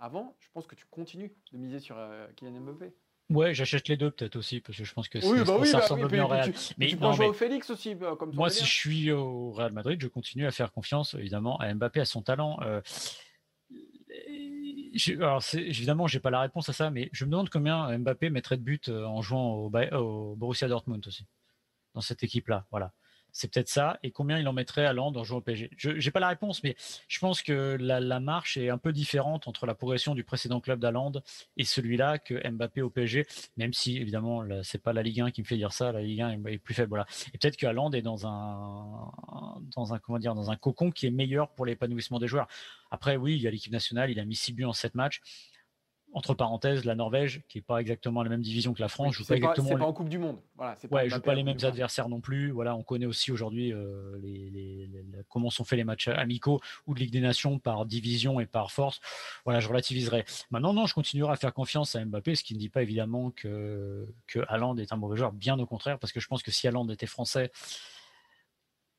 [0.02, 1.96] avant, je pense que tu continues de miser sur
[2.36, 2.94] Kylian Mbappé.
[3.30, 5.78] Ouais, j'achète les deux peut-être aussi parce que je pense que oui, bah oui, ça
[5.78, 6.52] bah ressemble bien au Real.
[6.52, 10.02] Tu, mais tu prends au Félix aussi comme Moi, si je suis au Real Madrid,
[10.02, 12.60] je continue à faire confiance évidemment à Mbappé à son talent.
[12.62, 12.82] Euh,
[15.20, 18.58] alors évidemment, j'ai pas la réponse à ça, mais je me demande combien Mbappé mettrait
[18.58, 21.26] de buts euh, en jouant au, au Borussia Dortmund aussi
[21.94, 22.66] dans cette équipe-là.
[22.70, 22.92] Voilà
[23.32, 24.00] c'est peut-être ça.
[24.04, 26.30] Et combien il en mettrait à Land en jouant au PSG Je n'ai pas la
[26.30, 26.76] réponse, mais
[27.08, 30.80] je pense que la, marche est un peu différente entre la progression du précédent club
[30.80, 31.14] d'Aland
[31.58, 33.26] et celui-là que Mbappé au PSG,
[33.58, 36.22] même si évidemment c'est pas la Ligue 1 qui me fait dire ça, la Ligue
[36.22, 36.90] 1 est plus faible.
[36.90, 37.06] Voilà.
[37.34, 39.12] Et peut-être que Haaland est dans un,
[39.76, 42.48] dans un comment dire, dans un cocon qui est meilleur pour l'épanouissement des joueurs.
[42.92, 45.22] Après, oui, il y a l'équipe nationale, il a mis 6 buts en 7 matchs
[46.14, 49.26] entre parenthèses, la Norvège, qui n'est pas exactement la même division que la France, joue
[49.26, 49.70] pas, exactement.
[49.70, 50.38] C'est pas en Coupe du Monde.
[50.56, 52.52] Voilà, ouais, joue pas les mêmes adversaires non plus.
[52.52, 54.90] Voilà, on connaît aussi aujourd'hui euh, les,
[55.30, 58.72] comment sont faits les matchs amicaux ou de Ligue des Nations par division et par
[58.72, 59.00] force.
[59.46, 60.26] Voilà, je relativiserai.
[60.50, 63.32] Maintenant, non, je continuerai à faire confiance à Mbappé, ce qui ne dit pas évidemment
[63.32, 65.32] que que Haaland est un mauvais joueur.
[65.32, 67.52] Bien au contraire, parce que je pense que si Haaland était français,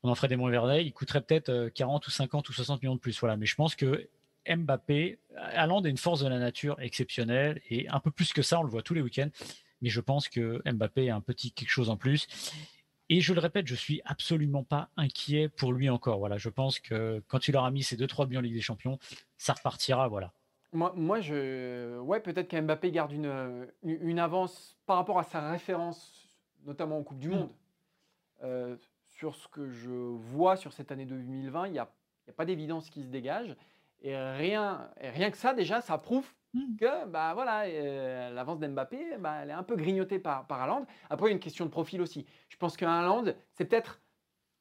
[0.03, 0.85] on en ferait des moins verdets.
[0.85, 3.18] Il coûterait peut-être 40 euh, ou 50 ou 60 millions de plus.
[3.20, 4.09] Voilà, mais je pense que
[4.48, 8.61] Mbappé, Haaland est une force de la nature exceptionnelle et un peu plus que ça,
[8.61, 9.31] on le voit tous les week-ends.
[9.81, 12.26] Mais je pense que Mbappé a un petit quelque chose en plus.
[13.09, 16.18] Et je le répète, je suis absolument pas inquiet pour lui encore.
[16.18, 18.61] Voilà, je pense que quand il aura mis ses deux trois buts en Ligue des
[18.61, 18.98] Champions,
[19.37, 20.09] ça repartira.
[20.09, 20.33] Voilà.
[20.72, 26.26] Moi, je, ouais, peut-être qu'Mbappé garde une, avance par rapport à sa référence,
[26.64, 27.28] notamment en Coupe du.
[27.28, 27.50] Monde.
[28.42, 28.76] Euh,
[29.22, 31.88] sur ce que je vois sur cette année 2020, il n'y a,
[32.37, 33.55] pas d'évidence qui se dégage.
[34.02, 36.76] Et rien, rien que ça, déjà, ça prouve hmm.
[36.76, 40.86] que bah, voilà, euh, l'avance d'Mbappé, bah, elle est un peu grignotée par, par Haaland.
[41.08, 42.26] Après, il y a une question de profil aussi.
[42.48, 44.00] Je pense Haaland, c'est peut-être,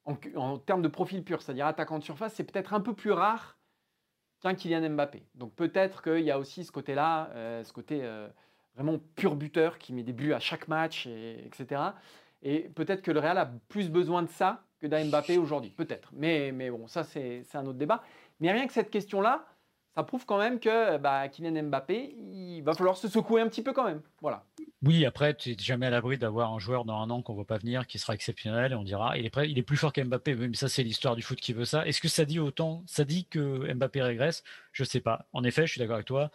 [0.05, 3.57] en, termes de profil pur, c'est-à-dire attaquant de surface, c'est peut-être un peu plus rare
[4.41, 5.23] qu'un Kylian Mbappé.
[5.35, 8.27] Donc peut-être qu'il y a aussi ce côté-là, euh, ce côté euh,
[8.75, 11.81] vraiment pur buteur qui met des buts à chaque match, et, etc.
[12.43, 15.69] Et peut-être que le Real a plus besoin de ça que d'un Mbappé aujourd'hui.
[15.69, 16.09] Peut-être.
[16.13, 18.03] Mais, mais bon, ça, c'est un autre débat.
[18.41, 19.45] Mais rien que cette question-là,
[19.95, 23.61] ça prouve quand même que bah, Kylian Mbappé, il va falloir se secouer un petit
[23.61, 24.01] peu quand même.
[24.21, 24.43] Voilà.
[24.83, 27.35] Oui, après, tu n'es jamais à l'abri d'avoir un joueur dans un an qu'on ne
[27.35, 29.77] voit pas venir, qui sera exceptionnel, et on dira, il est, prêt, il est plus
[29.77, 30.35] fort qu'Mbappé.
[30.35, 31.85] Mais ça, c'est l'histoire du foot qui veut ça.
[31.85, 34.43] Est-ce que ça dit autant Ça dit que Mbappé régresse?
[34.71, 35.25] Je ne sais pas.
[35.33, 36.31] En effet, je suis d'accord avec toi.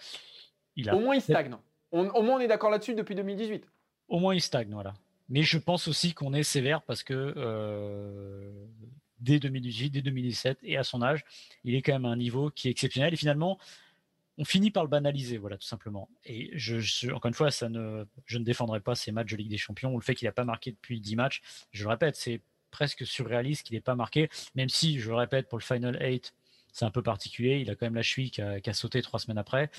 [0.76, 0.94] Il a...
[0.94, 1.56] Au moins, il stagne.
[1.90, 3.66] au moins, on est d'accord là-dessus depuis 2018.
[4.08, 4.94] Au moins, il stagne, voilà.
[5.28, 8.52] Mais je pense aussi qu'on est sévère parce que euh,
[9.20, 11.24] dès 2018, dès 2017 et à son âge,
[11.64, 13.12] il est quand même à un niveau qui est exceptionnel.
[13.14, 13.58] Et finalement,
[14.38, 16.08] on finit par le banaliser, voilà, tout simplement.
[16.24, 19.50] Et je, encore une fois, ça ne, je ne défendrai pas ces matchs de Ligue
[19.50, 21.42] des Champions ou le fait qu'il n'a pas marqué depuis 10 matchs.
[21.72, 25.48] Je le répète, c'est presque surréaliste qu'il n'ait pas marqué, même si, je le répète,
[25.48, 26.34] pour le Final 8,
[26.72, 27.60] c'est un peu particulier.
[27.60, 29.70] Il a quand même la cheville qui a, sauté trois semaines après.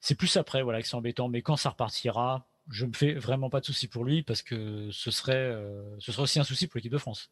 [0.00, 1.28] C'est plus après, voilà, que c'est embêtant.
[1.28, 4.90] Mais quand ça repartira, je me fais vraiment pas de soucis pour lui parce que
[4.90, 7.30] ce serait, euh, ce serait aussi un souci pour l'équipe de France.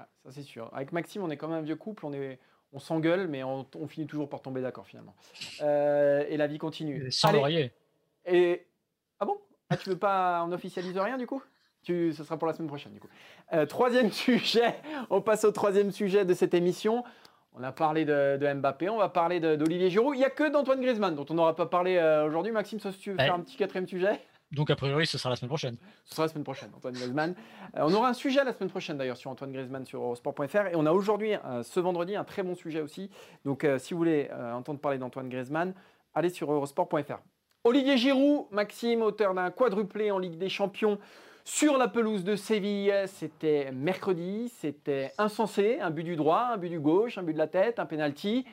[0.00, 0.70] Ah, ça c'est sûr.
[0.72, 2.38] Avec Maxime, on est quand même un vieux couple, on est,
[2.72, 5.14] on s'engueule, mais on, finit toujours par tomber d'accord finalement.
[5.60, 7.10] Euh, et la vie continue.
[7.10, 7.72] Sans laurier.
[8.24, 8.66] Et
[9.18, 9.36] ah bon?
[9.68, 11.42] Ah, Tu veux pas en officialise rien du coup?
[11.82, 13.08] Tu, ce sera pour la semaine prochaine du coup.
[13.52, 14.74] Euh, troisième sujet,
[15.10, 17.04] on passe au troisième sujet de cette émission.
[17.52, 20.14] On a parlé de, Mbappé, on va parler d'Olivier Giroud.
[20.14, 22.52] Il n'y a que d'Antoine Griezmann dont on n'aura pas parlé euh, aujourd'hui.
[22.52, 24.20] Maxime, si tu veux faire un petit quatrième sujet?
[24.52, 25.76] Donc, a priori, ce sera la semaine prochaine.
[26.04, 27.34] Ce sera la semaine prochaine, Antoine Griezmann.
[27.76, 30.66] Euh, on aura un sujet la semaine prochaine, d'ailleurs, sur Antoine Griezmann sur Eurosport.fr.
[30.72, 33.10] Et on a aujourd'hui, euh, ce vendredi, un très bon sujet aussi.
[33.44, 35.72] Donc, euh, si vous voulez entendre parler d'Antoine Griezmann,
[36.14, 37.18] allez sur Eurosport.fr.
[37.62, 40.98] Olivier Giroud, Maxime, auteur d'un quadruplé en Ligue des Champions
[41.44, 42.92] sur la pelouse de Séville.
[43.06, 45.78] C'était mercredi, c'était insensé.
[45.80, 48.46] Un but du droit, un but du gauche, un but de la tête, un penalty.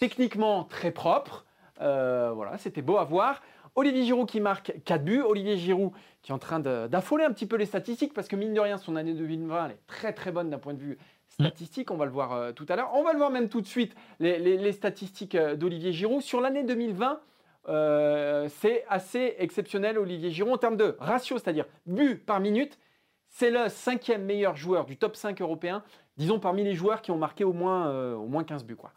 [0.00, 1.44] Techniquement très propre.
[1.78, 3.40] voilà, c'était beau à voir.
[3.78, 5.22] Olivier Giroud qui marque 4 buts.
[5.22, 8.52] Olivier Giroud qui est en train d'affoler un petit peu les statistiques parce que mine
[8.52, 11.92] de rien, son année 2020 elle est très très bonne d'un point de vue statistique.
[11.92, 12.90] On va le voir euh, tout à l'heure.
[12.94, 16.22] On va le voir même tout de suite, les, statistiques euh, d'Olivier Giroud.
[16.22, 17.20] Sur l'année 2020,
[17.68, 22.80] euh, c'est assez exceptionnel, Olivier Giroud, en termes de ratio, c'est-à-dire buts par minute.
[23.28, 25.84] C'est le cinquième meilleur joueur du top 5 européen,
[26.16, 28.74] disons parmi les joueurs qui ont marqué au moins, au moins 15 buts.
[28.74, 28.90] Quoi.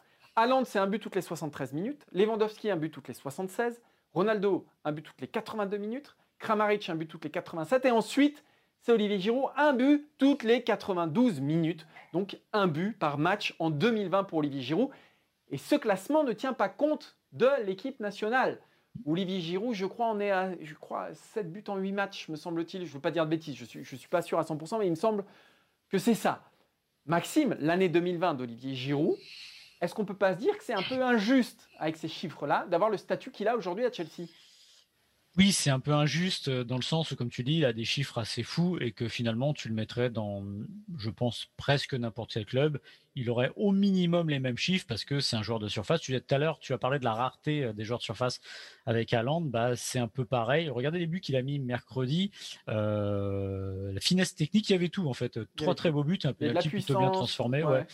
[0.63, 2.05] C'est un but toutes les 73 minutes.
[2.13, 3.81] Lewandowski, un but toutes les 76.
[4.13, 6.15] Ronaldo, un but toutes les 82 minutes.
[6.39, 7.85] Kramaric, un but toutes les 87.
[7.85, 8.43] Et ensuite,
[8.81, 11.85] c'est Olivier Giroud, un but toutes les 92 minutes.
[12.13, 14.89] Donc un but par match en 2020 pour Olivier Giroud.
[15.49, 18.59] Et ce classement ne tient pas compte de l'équipe nationale.
[19.05, 22.35] Olivier Giroud, je crois, on est à je crois, 7 buts en 8 matchs, me
[22.35, 22.83] semble-t-il.
[22.85, 24.43] Je ne veux pas dire de bêtises, je ne suis, je suis pas sûr à
[24.43, 25.23] 100%, mais il me semble
[25.89, 26.43] que c'est ça.
[27.05, 29.17] Maxime, l'année 2020 d'Olivier Giroud,
[29.81, 32.67] est-ce qu'on ne peut pas se dire que c'est un peu injuste, avec ces chiffres-là,
[32.69, 34.27] d'avoir le statut qu'il a aujourd'hui à Chelsea?
[35.37, 37.71] Oui, c'est un peu injuste euh, dans le sens où, comme tu dis, il a
[37.71, 40.43] des chiffres assez fous et que finalement, tu le mettrais dans,
[40.97, 42.81] je pense, presque n'importe quel club.
[43.15, 46.01] Il aurait au minimum les mêmes chiffres parce que c'est un joueur de surface.
[46.01, 48.03] Tu disais tout à l'heure, tu as parlé de la rareté euh, des joueurs de
[48.03, 48.41] surface
[48.85, 49.39] avec Haaland.
[49.39, 50.69] Bah, c'est un peu pareil.
[50.69, 52.31] Regardez les buts qu'il a mis mercredi.
[52.67, 55.39] Euh, la finesse technique, il y avait tout en fait.
[55.55, 57.63] Trois très beaux buts, un penalty plutôt bien transformé.
[57.63, 57.87] Ouais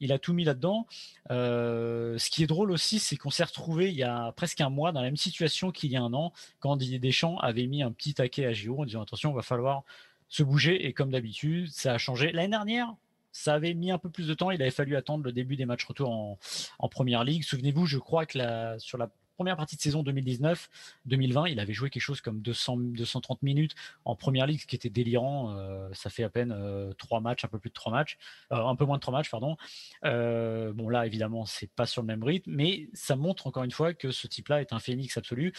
[0.00, 0.86] il a tout mis là-dedans.
[1.30, 4.70] Euh, ce qui est drôle aussi, c'est qu'on s'est retrouvé il y a presque un
[4.70, 7.82] mois dans la même situation qu'il y a un an, quand Didier Deschamps avait mis
[7.82, 9.84] un petit taquet à Giroud en disant attention, il va falloir
[10.28, 10.86] se bouger.
[10.86, 12.32] Et comme d'habitude, ça a changé.
[12.32, 12.94] L'année dernière,
[13.32, 14.50] ça avait mis un peu plus de temps.
[14.50, 16.38] Il avait fallu attendre le début des matchs retour en,
[16.78, 17.42] en première ligue.
[17.42, 21.90] Souvenez-vous, je crois que la, sur la première partie de saison 2019-2020, il avait joué
[21.90, 23.74] quelque chose comme 200, 230 minutes
[24.04, 25.56] en première ligue, ce qui était délirant.
[25.56, 28.16] Euh, ça fait à peine euh, trois matchs, un peu plus de trois matchs,
[28.52, 29.56] euh, un peu moins de trois matchs, pardon.
[30.02, 33.94] bon, là, évidemment, c'est pas sur le même rythme, mais ça montre encore une fois
[33.94, 35.52] que ce type-là est un phénix absolu.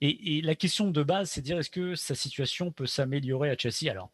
[0.00, 3.56] Et, la question de base, c'est de dire est-ce que sa situation peut s'améliorer à
[3.56, 3.90] Chelsea?
[3.90, 4.10] Alors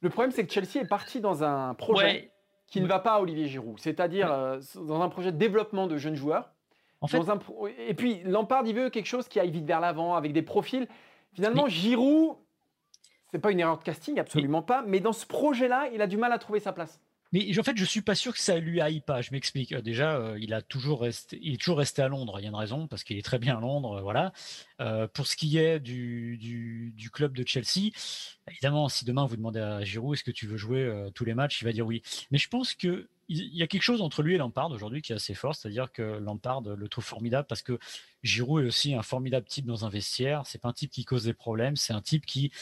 [0.00, 2.30] Le problème, c'est que Chelsea est parti dans un projet.
[2.66, 4.28] qui ne va pas à Olivier Giroud, c'est-à-dire
[4.74, 6.54] dans un projet de développement de jeunes joueurs
[7.78, 10.88] et puis Lampard, il veut quelque chose qui aille vite vers l'avant, avec des profils.
[11.32, 12.36] Finalement, Giroud,
[13.30, 14.82] c'est pas une erreur de casting, absolument pas.
[14.86, 17.00] Mais dans ce projet-là, il a du mal à trouver sa place.
[17.34, 19.20] Mais en fait, je suis pas sûr que ça lui aille pas.
[19.20, 19.72] Je m'explique.
[19.72, 22.38] Euh, déjà, euh, il a toujours resté, il est toujours resté à Londres.
[22.38, 24.00] Il y a une raison parce qu'il est très bien à Londres.
[24.02, 24.32] voilà.
[24.80, 27.90] Euh, pour ce qui est du, du, club de Chelsea,
[28.48, 31.60] évidemment, si demain vous demandez à Giroud est-ce que tu veux jouer tous les matchs,
[31.62, 32.02] il va dire oui.
[32.30, 35.12] Mais je pense que il y a quelque chose entre lui et Lampard aujourd'hui qui
[35.12, 37.78] est assez fort, c'est-à-dire que Lampard le trouve formidable parce que
[38.22, 40.42] Giroud est aussi un formidable type dans un vestiaire.
[40.44, 42.52] C'est pas un type qui cause des problèmes, c'est un type qui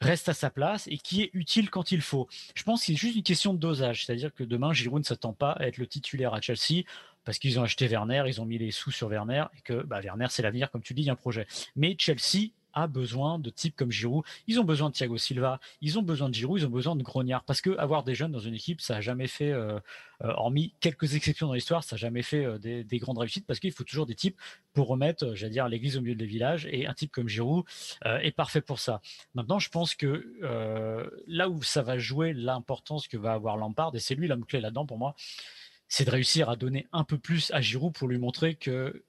[0.00, 2.28] reste à sa place et qui est utile quand il faut.
[2.54, 5.32] Je pense que c'est juste une question de dosage, c'est-à-dire que demain, Giroud ne s'attend
[5.32, 6.84] pas à être le titulaire à Chelsea
[7.24, 10.00] parce qu'ils ont acheté Werner, ils ont mis les sous sur Werner et que bah,
[10.00, 11.46] Werner, c'est l'avenir, comme tu dis, il un projet.
[11.76, 14.24] Mais Chelsea a besoin de types comme Giroud.
[14.46, 17.02] Ils ont besoin de Thiago Silva, ils ont besoin de Giroud, ils ont besoin de
[17.02, 17.44] Grognard.
[17.44, 19.78] Parce que avoir des jeunes dans une équipe, ça n'a jamais fait, euh,
[20.22, 23.60] euh, hormis quelques exceptions dans l'histoire, ça n'a jamais fait euh, des, grandes réussites parce
[23.60, 24.38] qu'il faut toujours des types
[24.72, 26.68] pour remettre, j'allais dire, l'église au milieu des villages.
[26.70, 27.64] Et un type comme Giroud
[28.04, 29.00] est parfait pour ça.
[29.34, 30.32] Maintenant, je pense que
[31.26, 34.60] là où ça va jouer l'importance que va avoir Lampard, et c'est lui l'homme clé
[34.60, 35.14] là-dedans pour moi,
[35.88, 39.04] c'est de réussir à donner un peu plus à Giroud pour lui montrer que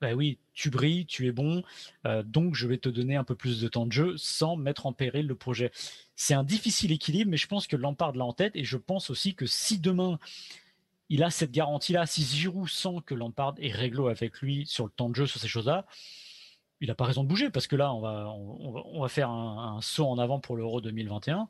[0.00, 1.62] bah oui, tu brilles, tu es bon,
[2.06, 4.86] euh, donc je vais te donner un peu plus de temps de jeu sans mettre
[4.86, 5.72] en péril le projet.
[6.14, 9.10] C'est un difficile équilibre, mais je pense que Lampard l'a en tête et je pense
[9.10, 10.18] aussi que si demain
[11.08, 14.90] il a cette garantie-là, si Giroud sent que Lampard est réglo avec lui sur le
[14.90, 15.86] temps de jeu, sur ces choses-là,
[16.80, 20.06] il n'a pas raison de bouger parce que là, on va, on, faire un, saut
[20.06, 21.48] en avant pour l'Euro 2021.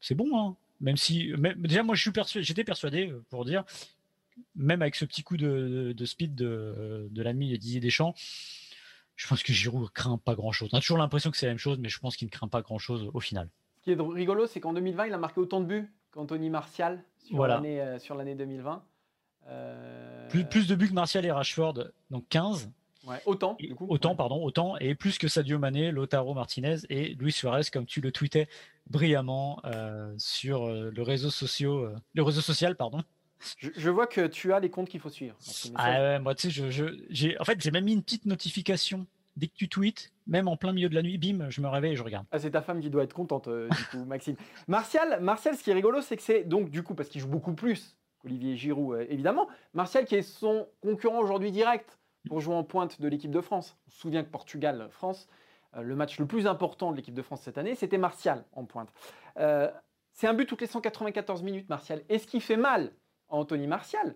[0.00, 3.64] C'est bon, hein même si, déjà moi j'étais persuadé euh, pour dire
[4.54, 8.14] même avec ce petit coup de, speed de, de l'ami Didier Deschamps,
[9.20, 10.70] je pense que Giroud craint pas grand chose.
[10.72, 12.48] On a toujours l'impression que c'est la même chose, mais je pense qu'il ne craint
[12.48, 13.50] pas grand chose au final.
[13.76, 17.04] Ce qui est rigolo, c'est qu'en 2020, il a marqué autant de buts qu'Anthony Martial
[17.18, 18.82] sur l'année euh, sur l'année 2020.
[19.48, 22.70] Euh, plus, plus, de buts que Martial et Rashford, donc 15.
[23.26, 23.86] autant, du coup.
[23.90, 28.00] Autant, pardon, autant, et plus que Sadio Mané, Lotaro Martinez et Luis Suarez, comme tu
[28.00, 28.48] le tweetais
[28.88, 33.02] brillamment euh, sur le réseau, social, le réseau social, pardon.
[33.58, 35.36] Je, vois que tu as les comptes qu'il faut suivre.
[35.74, 39.06] Ah ouais, moi, tu sais, je, j'ai, en fait, j'ai même mis une petite notification.
[39.36, 41.92] Dès que tu tweets, même en plein milieu de la nuit, bim, je me réveille
[41.92, 42.26] et je regarde.
[42.30, 44.36] Ah, c'est ta femme qui doit être contente, euh, du coup, Maxime.
[44.68, 47.28] Martial, Martial, ce qui est rigolo, c'est que c'est donc, du coup, parce qu'il joue
[47.28, 49.48] beaucoup plus qu'Olivier Giroud, euh, évidemment.
[49.72, 53.76] Martial, qui est son concurrent aujourd'hui direct pour jouer en pointe de l'équipe de France.
[53.86, 55.28] On se souvient que Portugal-France,
[55.76, 58.64] euh, le match le plus important de l'équipe de France cette année, c'était Martial en
[58.64, 58.92] pointe.
[60.12, 62.02] c'est un but toutes les 194 minutes, Martial.
[62.08, 62.92] Et ce qui fait mal
[63.30, 64.14] Anthony Martial,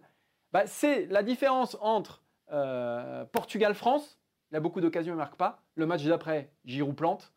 [0.52, 4.18] bah, c'est la différence entre euh, Portugal-France,
[4.50, 5.64] il a beaucoup d'occasions, il ne marque pas.
[5.74, 7.32] Le match d'après, Giroud plante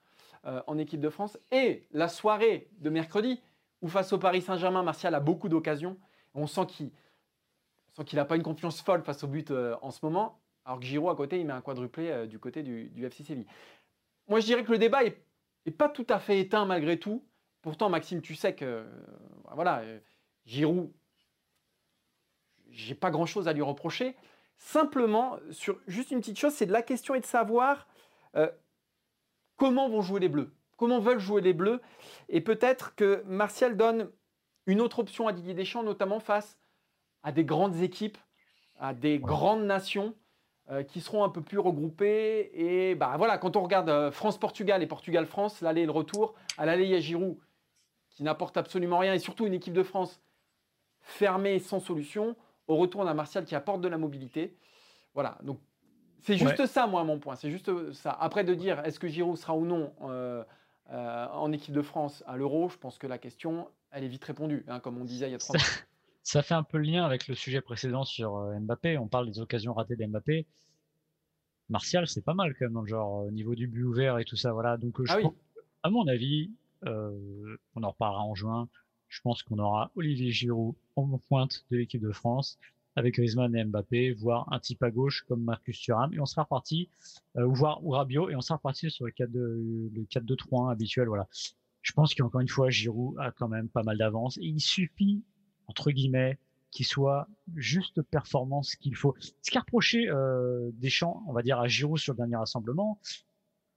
[0.45, 1.37] euh, en équipe de France.
[1.51, 3.41] Et la soirée de mercredi,
[3.81, 5.97] où face au Paris Saint-Germain, Martial a beaucoup d'occasions.
[6.35, 6.91] On sent qu'il
[8.13, 11.11] n'a pas une confiance folle face au but euh, en ce moment, alors que Giroud
[11.11, 13.47] à côté, il met un quadruplé du côté du, FC Séville.
[14.27, 17.25] Moi, je dirais que le débat n'est pas tout à fait éteint malgré tout.
[17.63, 18.85] Pourtant, Maxime, tu sais que
[19.53, 19.81] voilà,
[20.45, 20.91] Giroud
[22.71, 24.15] j'ai pas grand chose à lui reprocher.
[24.57, 27.87] Simplement, sur juste une petite chose, c'est de la question et de savoir
[28.35, 28.49] euh,
[29.55, 31.81] comment vont jouer les Bleus, comment veulent jouer les Bleus.
[32.29, 34.09] Et peut-être que Martial donne
[34.65, 36.57] une autre option à Didier Deschamps, notamment face
[37.23, 38.17] à des grandes équipes,
[38.79, 40.15] à des grandes nations.
[40.69, 42.51] euh, qui seront un peu plus regroupés.
[42.53, 46.65] Et bah, voilà, quand on regarde euh, France-Portugal et Portugal-France, l'aller et le retour, à
[46.65, 47.37] l'aller, il y a Giroud
[48.09, 50.19] qui n'apporte absolument rien, et surtout une équipe de France
[51.01, 52.35] fermée sans solution.
[52.67, 54.57] Au retour, a Martial qui apporte de la mobilité.
[55.13, 55.59] Voilà, donc
[56.19, 57.35] c'est juste ça, moi, mon point.
[57.35, 58.11] C'est juste ça.
[58.11, 60.43] Après, de dire est-ce que Giroud sera ou non euh,
[60.89, 64.63] en équipe de France à l'Euro, je pense que la question, elle est vite répondue,
[64.67, 65.65] hein, comme on disait il y a trois mois
[66.27, 68.97] ça fait un peu le lien avec le sujet précédent sur euh, Mbappé.
[68.97, 70.45] On parle des occasions ratées d'Mbappé.
[71.69, 74.25] Martial, c'est pas mal quand même dans le genre au niveau du but ouvert et
[74.25, 74.51] tout ça.
[74.51, 74.75] Voilà.
[74.75, 75.29] Donc, euh, je ah
[75.83, 76.51] à mon avis,
[76.85, 78.67] euh, on en reparlera en juin.
[79.07, 82.57] Je pense qu'on aura Olivier Giroud en pointe de l'équipe de France
[82.95, 86.43] avec Griezmann et Mbappé, voire un type à gauche comme Marcus Thuram, et on sera
[86.43, 86.89] reparti,
[87.35, 91.07] ou voir ou Rabiot, et on sera reparti sur le 4-2-3-1 habituel.
[91.07, 91.27] Voilà.
[91.83, 94.39] Je pense qu'encore une fois, Giroud a quand même pas mal d'avance.
[94.39, 95.21] Et il suffit
[95.67, 96.37] entre guillemets,
[96.71, 99.15] qui soit juste performance qu'il faut.
[99.41, 102.99] Ce qu'a reproché euh, Deschamps, on va dire à Giroud sur le dernier rassemblement,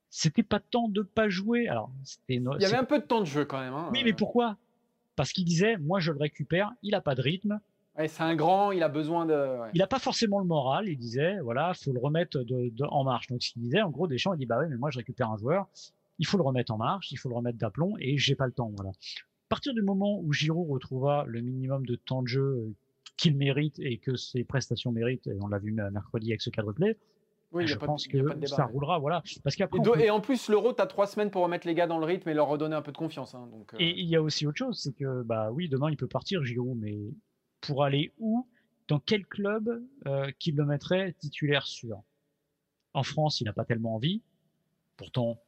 [0.09, 1.69] c'était pas tant de pas jouer.
[1.69, 3.75] Alors, c'était il y avait un peu de temps de jeu quand même.
[3.75, 4.57] Hein, oui, mais pourquoi?
[5.21, 7.61] Parce qu'il disait, moi je le récupère, il a pas de rythme.
[8.07, 9.59] c'est un grand, il a besoin de.
[9.75, 10.89] Il n'a pas forcément le moral.
[10.89, 12.39] Il disait, voilà, faut le remettre
[12.89, 13.27] en marche.
[13.27, 15.31] Donc, ce qu'il disait, en gros, Deschamps, il dit, bah oui, mais moi je récupère
[15.31, 15.69] un joueur,
[16.19, 18.53] il faut le remettre en marche, il faut le remettre d'aplomb, et j'ai pas le
[18.53, 18.73] temps.
[18.75, 18.93] Voilà
[19.51, 22.73] partir du moment où Giroud retrouvera le minimum de temps de jeu
[23.19, 26.97] qu'il mérite et que ses prestations méritent, et on l'a vu mercredi avec ce quadruplé,
[27.53, 29.23] oui, je pense que ça roulera, voilà.
[29.43, 31.87] Parce qu'après, et, et, en plus, l'Euro, tu as trois semaines pour remettre les gars
[31.87, 33.35] dans le rythme et leur redonner un peu de confiance.
[33.35, 33.79] Hein, donc, euh.
[33.81, 36.45] Et il y a aussi autre chose, c'est que bah oui, demain il peut partir
[36.45, 36.97] Giroud, mais
[37.61, 38.47] pour aller où,
[38.89, 42.03] dans quel club euh, qui le mettrait titulaire sûr?
[42.95, 44.23] En France, il n'a pas tellement envie.
[44.97, 45.39] Pourtant,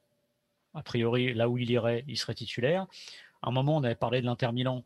[0.74, 2.86] a priori, là où il irait, il serait titulaire.
[3.42, 4.84] À un moment, on avait parlé de l'Inter Milan.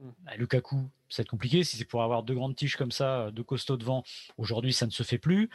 [0.00, 0.10] Hmm.
[0.24, 1.64] Bah, Lukaku, c'est compliqué.
[1.64, 4.04] Si c'est pour avoir deux grandes tiges comme ça, deux costauds devant,
[4.36, 5.50] aujourd'hui, ça ne se fait plus.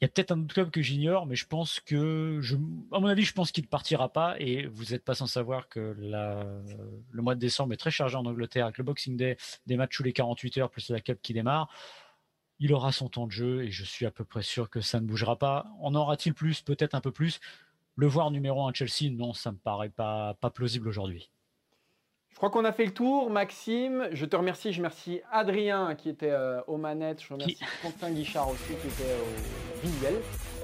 [0.00, 2.40] Il y a peut-être un autre club que j'ignore, mais je pense que,
[2.90, 4.34] à mon avis, je pense qu'il ne partira pas.
[4.40, 8.26] Et vous n'êtes pas sans savoir que le mois de décembre est très chargé en
[8.26, 9.36] Angleterre avec le Boxing Day,
[9.66, 11.72] des matchs tous les 48 heures, plus la Cup qui démarre.
[12.58, 15.00] Il aura son temps de jeu et je suis à peu près sûr que ça
[15.00, 15.66] ne bougera pas.
[15.80, 16.62] En aura-t-il plus?
[16.62, 17.38] Peut-être un peu plus.
[17.94, 21.30] Le voir numéro 1 Chelsea, non, ça me paraît pas, pas plausible aujourd'hui.
[22.32, 24.08] Je crois qu'on a fait le tour, Maxime.
[24.12, 24.72] Je te remercie.
[24.72, 27.22] Je remercie Adrien qui était euh, aux manettes.
[27.22, 30.14] Je remercie Quentin Guichard aussi qui était au visuel.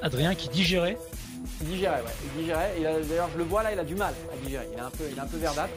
[0.03, 0.99] Adrien qui digérait.
[1.61, 2.11] Il digérait, ouais.
[2.25, 2.73] Il digérait.
[3.09, 4.67] D'ailleurs, je le vois là, il a du mal à digérer.
[4.73, 5.73] Il est un peu, il est un peu verdâtre.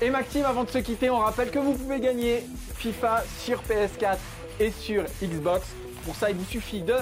[0.00, 2.44] Et Maxime, avant de se quitter, on rappelle que vous pouvez gagner
[2.76, 4.18] FIFA sur PS4
[4.60, 5.66] et sur Xbox.
[6.04, 6.94] Pour ça, il vous suffit de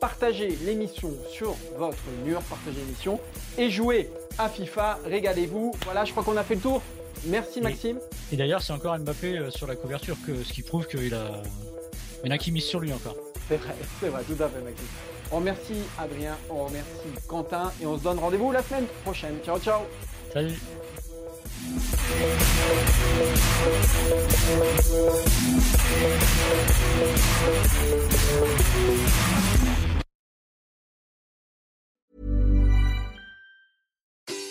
[0.00, 3.18] partagez l'émission sur votre mur, partagez l'émission
[3.56, 5.74] et jouez à FIFA, régalez-vous.
[5.84, 6.82] Voilà, je crois qu'on a fait le tour.
[7.26, 7.98] Merci Maxime.
[8.32, 11.42] Et, d'ailleurs, c'est encore Mbappé euh, sur la couverture, que, ce qui prouve qu'il a...
[12.24, 13.16] Il y en a qui misent sur lui encore.
[13.48, 14.86] C'est vrai, c'est vrai, tout à fait Maxime.
[15.30, 16.88] On remercie Adrien, on remercie
[17.26, 19.38] Quentin et on se donne rendez-vous la semaine prochaine.
[19.44, 19.80] Ciao, ciao.
[20.32, 20.58] Salut.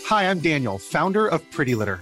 [0.05, 2.01] Hi, I'm Daniel, founder of Pretty Litter.